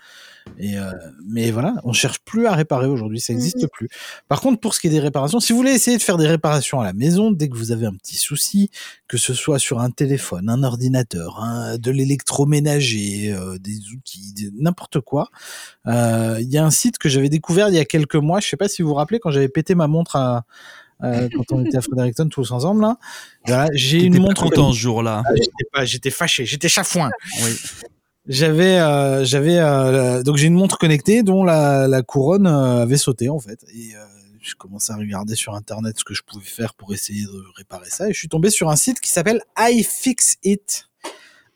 Et 0.57 0.77
euh, 0.77 0.91
mais 1.25 1.49
voilà, 1.51 1.75
on 1.85 1.93
cherche 1.93 2.19
plus 2.19 2.45
à 2.47 2.53
réparer 2.55 2.87
aujourd'hui, 2.87 3.21
ça 3.21 3.31
n'existe 3.33 3.61
Mhm. 3.63 3.69
plus. 3.71 3.87
Par 4.27 4.41
contre, 4.41 4.59
pour 4.59 4.73
ce 4.73 4.81
qui 4.81 4.87
est 4.87 4.89
des 4.89 4.99
réparations, 4.99 5.39
si 5.39 5.53
vous 5.53 5.57
voulez 5.59 5.71
essayer 5.71 5.95
de 5.97 6.01
faire 6.01 6.17
des 6.17 6.27
réparations 6.27 6.81
à 6.81 6.83
la 6.83 6.91
maison, 6.93 7.31
dès 7.31 7.47
que 7.47 7.55
vous 7.55 7.71
avez 7.71 7.85
un 7.85 7.93
petit 7.93 8.17
souci, 8.17 8.69
que 9.07 9.17
ce 9.17 9.33
soit 9.33 9.59
sur 9.59 9.79
un 9.79 9.91
téléphone, 9.91 10.49
un 10.49 10.63
ordinateur, 10.63 11.41
un- 11.41 11.77
de 11.77 11.91
l'électroménager, 11.91 13.31
euh, 13.33 13.57
des 13.59 13.77
outils, 13.93 14.51
n'importe 14.59 14.99
quoi, 14.99 15.29
euh, 15.87 16.37
il 16.41 16.49
y 16.49 16.57
a 16.57 16.65
un 16.65 16.71
site 16.71 16.97
que 16.97 17.09
j'avais 17.09 17.29
découvert 17.29 17.69
il 17.69 17.75
y 17.75 17.79
a 17.79 17.85
quelques 17.85 18.15
mois. 18.15 18.39
Je 18.41 18.47
sais 18.49 18.57
pas 18.57 18.67
si 18.67 18.81
vous 18.81 18.89
vous 18.89 18.95
rappelez 18.95 19.19
quand 19.19 19.31
j'avais 19.31 19.49
pété 19.49 19.75
ma 19.75 19.87
montre 19.87 20.15
à, 20.17 20.45
euh, 21.03 21.29
quand 21.35 21.51
on 21.51 21.65
était 21.65 21.77
à 21.77 21.81
Fredericton 21.81 22.27
tous 22.29 22.51
ensemble 22.51 22.81
là. 22.81 22.97
Voilà, 23.45 23.69
j'ai 23.73 23.97
une 24.03 24.13
T'étais 24.13 24.17
pas 24.17 24.27
montre. 24.29 24.43
content 24.43 24.71
ce 24.71 24.77
jour-là. 24.77 25.23
Ah, 25.25 25.29
j'étais 25.35 25.69
pas, 25.71 25.85
j'étais 25.85 26.09
fâché, 26.11 26.45
j'étais 26.45 26.69
chafouin. 26.69 27.09
Oui. 27.43 27.55
J'avais, 28.27 28.79
euh, 28.79 29.23
j'avais, 29.23 29.57
euh, 29.57 30.21
donc 30.21 30.35
j'ai 30.35 30.47
une 30.47 30.55
montre 30.55 30.77
connectée 30.77 31.23
dont 31.23 31.43
la, 31.45 31.87
la 31.87 32.01
couronne 32.01 32.45
avait 32.47 32.97
sauté 32.97 33.29
en 33.29 33.39
fait. 33.39 33.63
Et 33.73 33.93
je 34.41 34.55
commençais 34.55 34.93
à 34.93 34.95
regarder 34.95 35.35
sur 35.35 35.53
internet 35.55 35.97
ce 35.99 36.03
que 36.03 36.13
je 36.13 36.23
pouvais 36.23 36.45
faire 36.45 36.73
pour 36.73 36.93
essayer 36.93 37.23
de 37.25 37.43
réparer 37.55 37.89
ça. 37.89 38.09
Et 38.09 38.13
je 38.13 38.17
suis 38.17 38.29
tombé 38.29 38.49
sur 38.49 38.69
un 38.69 38.75
site 38.75 38.99
qui 38.99 39.11
s'appelle 39.11 39.41
iFixIt, 39.57 40.87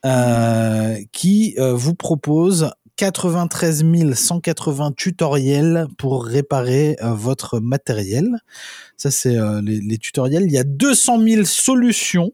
euh, 0.05 0.97
qui 1.11 1.55
euh, 1.57 1.73
vous 1.73 1.95
propose 1.95 2.71
93 3.01 3.83
180 4.13 4.91
tutoriels 4.95 5.87
pour 5.97 6.23
réparer 6.23 6.97
euh, 7.01 7.15
votre 7.15 7.59
matériel. 7.59 8.37
Ça, 8.95 9.09
c'est 9.09 9.37
euh, 9.37 9.59
les, 9.63 9.81
les 9.81 9.97
tutoriels. 9.97 10.43
Il 10.43 10.51
y 10.51 10.59
a 10.59 10.63
200 10.63 11.19
000 11.19 11.45
solutions. 11.45 12.31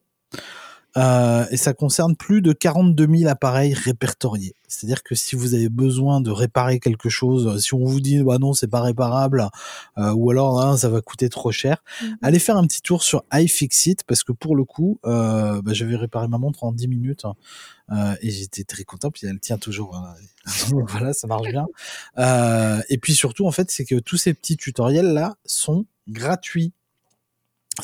Euh, 0.97 1.45
et 1.51 1.57
ça 1.57 1.73
concerne 1.73 2.15
plus 2.15 2.41
de 2.41 2.51
42 2.53 3.07
000 3.19 3.29
appareils 3.29 3.73
répertoriés. 3.73 4.55
C'est-à-dire 4.67 5.03
que 5.03 5.15
si 5.15 5.35
vous 5.35 5.53
avez 5.53 5.69
besoin 5.69 6.19
de 6.21 6.31
réparer 6.31 6.79
quelque 6.79 7.07
chose, 7.07 7.61
si 7.63 7.73
on 7.73 7.85
vous 7.85 8.01
dit 8.01 8.21
bah 8.23 8.37
non 8.39 8.53
c'est 8.53 8.67
pas 8.67 8.81
réparable, 8.81 9.47
euh, 9.97 10.11
ou 10.13 10.31
alors 10.31 10.61
hein, 10.61 10.75
ça 10.75 10.89
va 10.89 10.99
coûter 11.01 11.29
trop 11.29 11.51
cher, 11.51 11.83
Mhm. 12.01 12.17
allez 12.21 12.39
faire 12.39 12.57
un 12.57 12.65
petit 12.65 12.81
tour 12.81 13.03
sur 13.03 13.23
iFixit 13.31 14.03
parce 14.05 14.23
que 14.23 14.31
pour 14.33 14.55
le 14.55 14.65
coup, 14.65 14.99
euh, 15.05 15.61
bah, 15.61 15.73
j'avais 15.73 15.95
réparé 15.95 16.27
ma 16.27 16.37
montre 16.37 16.63
en 16.63 16.71
10 16.73 16.87
minutes 16.87 17.25
hein, 17.25 17.35
euh, 17.91 18.15
et 18.21 18.29
j'étais 18.31 18.63
très 18.63 18.83
content. 18.83 19.11
Puis 19.11 19.27
elle 19.27 19.39
tient 19.39 19.57
toujours, 19.57 19.95
hein. 19.95 20.13
voilà, 20.89 21.13
ça 21.13 21.27
marche 21.27 21.47
bien. 21.49 21.65
Euh, 22.17 22.81
et 22.89 22.97
puis 22.97 23.13
surtout 23.13 23.45
en 23.47 23.51
fait, 23.51 23.69
c'est 23.71 23.85
que 23.85 23.95
tous 23.99 24.17
ces 24.17 24.33
petits 24.33 24.57
tutoriels 24.57 25.13
là 25.13 25.35
sont 25.45 25.85
gratuits. 26.09 26.73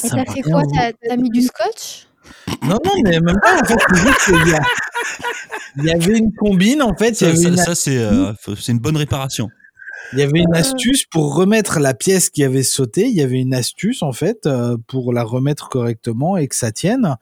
Et 0.03 0.07
Ça 0.07 0.15
t'as 0.23 0.31
fait 0.33 0.41
quoi. 0.41 0.61
T'as 1.07 1.17
mis 1.17 1.29
du 1.29 1.41
scotch? 1.41 2.07
Non, 2.63 2.77
non, 2.83 2.91
mais 3.03 3.19
même 3.19 3.35
pas. 3.41 3.59
En 3.61 3.65
fait, 3.65 3.77
c'est 3.89 3.97
juste 4.01 4.19
qu'il 4.25 4.47
y, 4.51 4.55
a- 4.55 4.61
il 5.77 5.83
y 5.85 5.91
avait 5.91 6.17
une 6.17 6.33
combine, 6.33 6.81
en 6.81 6.95
fait. 6.95 7.09
Il 7.21 7.27
y 7.29 7.37
Ça, 7.37 7.47
avait, 7.47 7.57
ça- 7.57 7.63
ça, 7.65 7.75
c'est 7.75 7.97
euh, 7.97 8.31
c'est 8.57 8.71
une 8.71 8.79
bonne 8.79 8.95
réparation. 8.97 9.49
il 10.13 10.19
y 10.19 10.21
avait 10.21 10.39
une 10.39 10.55
astuce 10.55 11.05
pour 11.05 11.35
remettre 11.35 11.79
la 11.79 11.93
pièce 11.93 12.29
qui 12.29 12.43
avait 12.43 12.63
sauté. 12.63 13.07
Il 13.07 13.13
y 13.15 13.21
avait 13.21 13.39
une 13.41 13.53
astuce, 13.53 14.01
en 14.03 14.13
fait, 14.13 14.45
euh, 14.45 14.77
pour 14.87 15.11
la 15.11 15.23
remettre 15.23 15.67
correctement 15.69 16.37
et 16.37 16.47
que 16.47 16.55
ça 16.55 16.71
tienne. 16.71 17.17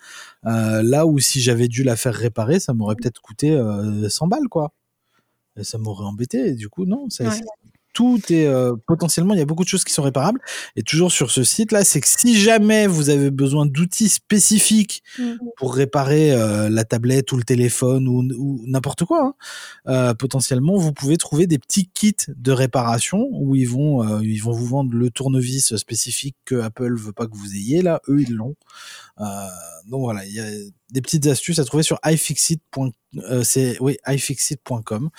Euh, 0.45 0.83
là 0.83 1.07
où 1.07 1.17
si 1.19 1.41
j'avais 1.41 1.67
dû 1.67 1.83
la 1.83 1.95
faire 1.95 2.13
réparer, 2.13 2.59
ça 2.59 2.73
m'aurait 2.73 2.95
peut-être 2.95 3.21
coûté 3.21 3.51
euh, 3.51 4.07
100 4.07 4.27
balles, 4.27 4.47
quoi. 4.49 4.71
Et 5.57 5.63
ça 5.63 5.77
m'aurait 5.79 6.05
embêté. 6.05 6.49
Et 6.49 6.53
du 6.53 6.69
coup, 6.69 6.85
non. 6.85 7.09
Ça, 7.09 7.23
Ouais. 7.25 7.39
Tout 7.93 8.19
est 8.29 8.45
euh, 8.45 8.73
potentiellement, 8.87 9.33
il 9.33 9.39
y 9.39 9.41
a 9.41 9.45
beaucoup 9.45 9.63
de 9.63 9.69
choses 9.69 9.83
qui 9.83 9.93
sont 9.93 10.03
réparables. 10.03 10.39
Et 10.75 10.83
toujours 10.83 11.11
sur 11.11 11.29
ce 11.31 11.43
site-là, 11.43 11.83
c'est 11.83 12.01
que 12.01 12.07
si 12.07 12.39
jamais 12.39 12.87
vous 12.87 13.09
avez 13.09 13.31
besoin 13.31 13.65
d'outils 13.65 14.09
spécifiques 14.09 15.03
Mhm. 15.19 15.37
pour 15.57 15.75
réparer 15.75 16.31
euh, 16.31 16.69
la 16.69 16.83
tablette 16.83 17.31
ou 17.31 17.37
le 17.37 17.43
téléphone 17.43 18.07
ou, 18.07 18.23
ou 18.37 18.63
n'importe 18.67 19.05
quoi, 19.05 19.21
hein, 19.23 19.33
euh, 19.87 20.13
potentiellement, 20.13 20.77
vous 20.77 20.93
pouvez 20.93 21.17
trouver 21.17 21.47
des 21.47 21.59
petits 21.59 21.87
kits 21.93 22.15
de 22.27 22.51
réparation 22.51 23.27
où 23.31 23.55
ils 23.55 23.67
vont, 23.67 24.03
euh, 24.07 24.19
ils 24.23 24.39
vont 24.41 24.51
vous 24.51 24.65
vendre 24.65 24.93
le 24.93 25.09
tournevis 25.09 25.75
spécifique 25.75 26.35
que 26.45 26.55
Apple 26.61 26.95
veut 26.97 27.13
pas 27.13 27.27
que 27.27 27.35
vous 27.35 27.55
ayez. 27.55 27.81
Là, 27.81 28.01
eux, 28.07 28.21
ils 28.21 28.33
l'ont. 28.33 28.55
Euh, 29.19 29.25
donc 29.87 30.01
voilà, 30.01 30.25
il 30.25 30.33
y 30.33 30.39
a 30.39 30.45
des 30.91 31.01
petites 31.01 31.25
astuces 31.27 31.59
à 31.59 31.65
trouver 31.65 31.83
sur 31.83 31.99
iFixit.com. 32.05 32.91
Euh, 33.17 33.43
c'est 33.43 33.77
oui, 33.81 33.97
iFixit.com. 34.07 35.09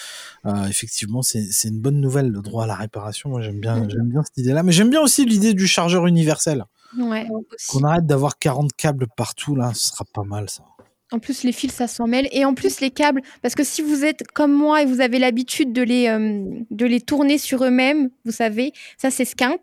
Euh, 0.47 0.67
effectivement, 0.67 1.23
c'est 1.23 1.49
une 1.65 1.81
bonne 1.81 2.01
nouvelle 2.01 2.29
le 2.29 2.41
droit 2.41 2.65
à 2.65 2.67
la 2.67 2.75
réparation. 2.75 3.31
Moi, 3.31 3.43
j'aime 3.43 3.61
bien, 3.61 3.89
j'aime 3.89 4.09
bien 4.09 4.23
cette 4.23 4.39
idée-là, 4.39 4.63
mais 4.63 4.73
j'aime 4.73 4.91
bien 4.91 5.01
aussi 5.01 5.25
l'idée 5.25 5.55
du 5.55 5.67
chargeur 5.67 6.07
universel. 6.07 6.65
Ouais. 6.99 7.27
Qu'on 7.69 7.85
arrête 7.85 8.07
d'avoir 8.07 8.39
40 8.39 8.71
câbles 8.77 9.07
partout 9.17 9.57
là, 9.57 9.73
ce 9.75 9.89
sera 9.89 10.05
pas 10.13 10.25
mal 10.25 10.51
ça. 10.51 10.63
En 11.11 11.19
plus, 11.19 11.43
les 11.43 11.53
fils, 11.53 11.73
ça 11.73 11.87
s'en 11.87 12.07
mêle. 12.07 12.27
Et 12.33 12.45
en 12.47 12.55
plus, 12.55 12.81
les 12.81 12.91
câbles, 12.91 13.21
parce 13.43 13.55
que 13.55 13.65
si 13.65 13.83
vous 13.83 14.03
êtes 14.03 14.27
comme 14.33 14.53
moi 14.53 14.83
et 14.83 14.87
vous 14.87 15.03
avez 15.03 15.19
l'habitude 15.19 15.73
de 15.73 15.83
les, 15.83 16.09
euh, 16.09 16.43
de 16.71 16.87
les 16.87 17.03
tourner 17.03 17.37
sur 17.37 17.65
eux-mêmes, 17.65 18.09
vous 18.25 18.33
savez, 18.33 18.73
ça, 18.97 19.11
c'est 19.11 19.27
skint. 19.27 19.61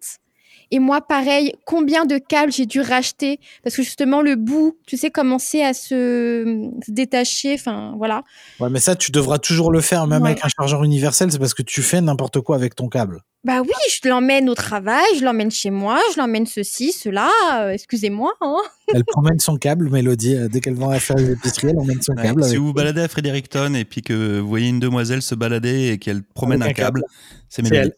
Et 0.71 0.79
moi, 0.79 1.01
pareil, 1.01 1.53
combien 1.65 2.05
de 2.05 2.17
câbles 2.19 2.51
j'ai 2.51 2.65
dû 2.67 2.79
racheter? 2.82 3.39
Parce 3.63 3.75
que 3.75 3.82
justement, 3.82 4.21
le 4.21 4.36
bout, 4.36 4.77
tu 4.86 4.97
sais, 4.97 5.10
commençait 5.10 5.63
à 5.63 5.73
se, 5.73 6.69
se 6.86 6.91
détacher. 6.91 7.55
Enfin, 7.55 7.95
voilà. 7.97 8.23
Ouais, 8.60 8.69
mais 8.69 8.79
ça, 8.79 8.95
tu 8.95 9.12
devras 9.12 9.39
toujours 9.39 9.71
le 9.71 9.82
faire, 9.82 10.05
même 10.08 10.21
Ouais. 10.21 10.29
avec 10.32 10.45
un 10.45 10.49
chargeur 10.49 10.84
universel, 10.84 11.32
c'est 11.32 11.39
parce 11.39 11.53
que 11.55 11.63
tu 11.63 11.82
fais 11.82 12.01
n'importe 12.01 12.39
quoi 12.41 12.55
avec 12.55 12.75
ton 12.75 12.88
câble. 12.88 13.21
Bah 13.45 13.62
oui, 13.62 13.69
je 13.89 14.08
l'emmène 14.10 14.49
au 14.49 14.53
travail, 14.53 15.05
je 15.17 15.23
l'emmène 15.23 15.49
chez 15.49 15.69
moi, 15.71 15.97
je 16.13 16.19
l'emmène 16.19 16.45
ceci, 16.45 16.91
cela. 16.91 17.29
euh, 17.53 17.69
Excusez-moi. 17.71 18.34
Hein. 18.41 18.58
Elle 18.93 19.05
promène 19.05 19.39
son 19.39 19.55
câble, 19.58 19.89
Mélodie. 19.89 20.36
euh, 20.36 20.49
Dès 20.49 20.60
qu'elle 20.60 20.75
va 20.75 20.99
faire 20.99 21.15
les 21.15 21.32
épiceries, 21.32 21.69
elle 21.69 21.79
emmène 21.79 22.01
son 22.01 22.13
Ouais, 22.13 22.23
câble. 22.23 22.43
si 22.43 22.49
avec- 22.49 22.60
vous 22.60 22.67
vous 22.67 22.73
baladez 22.73 23.01
à 23.01 23.08
Fredericton 23.08 23.73
et 23.75 23.86
puis 23.86 24.01
que 24.01 24.39
vous 24.39 24.47
voyez 24.47 24.67
une 24.67 24.79
demoiselle 24.82 25.21
se 25.21 25.36
balader 25.36 25.88
et 25.93 25.97
qu'elle 25.99 26.21
promène 26.21 26.62
Avec 26.62 26.77
un 26.79 26.84
câble, 26.84 27.03
c'est 27.47 27.65
C'est 27.65 27.71
Mélodie. 27.71 27.91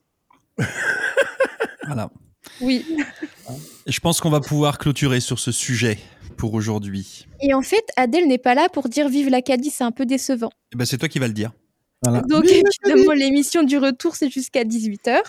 Voilà. 1.88 2.10
Oui. 2.62 2.86
Je 3.88 4.00
pense 4.00 4.22
qu'on 4.22 4.30
va 4.30 4.40
pouvoir 4.40 4.78
clôturer 4.78 5.20
sur 5.20 5.40
ce 5.40 5.52
sujet 5.52 5.98
pour 6.38 6.54
aujourd'hui. 6.54 7.26
Et 7.42 7.54
en 7.54 7.62
fait, 7.62 7.86
Adèle 7.98 8.28
n'est 8.28 8.38
pas 8.38 8.56
là 8.56 8.68
pour 8.70 8.90
dire 8.90 9.10
vive 9.10 9.30
l'Acadie, 9.30 9.70
c'est 9.70 9.84
un 9.84 9.92
peu 9.92 10.06
décevant. 10.06 10.52
Eh 10.74 10.78
ben, 10.78 10.86
c'est 10.86 10.98
toi 10.98 11.10
qui 11.10 11.20
vas 11.20 11.28
le 11.28 11.34
dire. 11.34 11.52
Voilà. 12.04 12.22
Donc, 12.22 12.46
évidemment, 12.46 13.14
l'émission 13.14 13.64
du 13.64 13.78
retour, 13.78 14.16
c'est 14.16 14.30
jusqu'à 14.30 14.64
18h. 14.64 15.20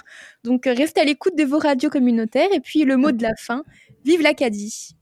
Donc, 0.44 0.64
restez 0.64 1.00
à 1.00 1.04
l'écoute 1.04 1.36
de 1.36 1.44
vos 1.44 1.58
radios 1.58 1.90
communautaires. 1.90 2.48
Et 2.52 2.60
puis, 2.60 2.84
le 2.84 2.96
mot 2.96 3.12
de 3.12 3.22
la 3.22 3.34
fin, 3.36 3.62
vive 4.04 4.22
l'Acadie. 4.22 4.96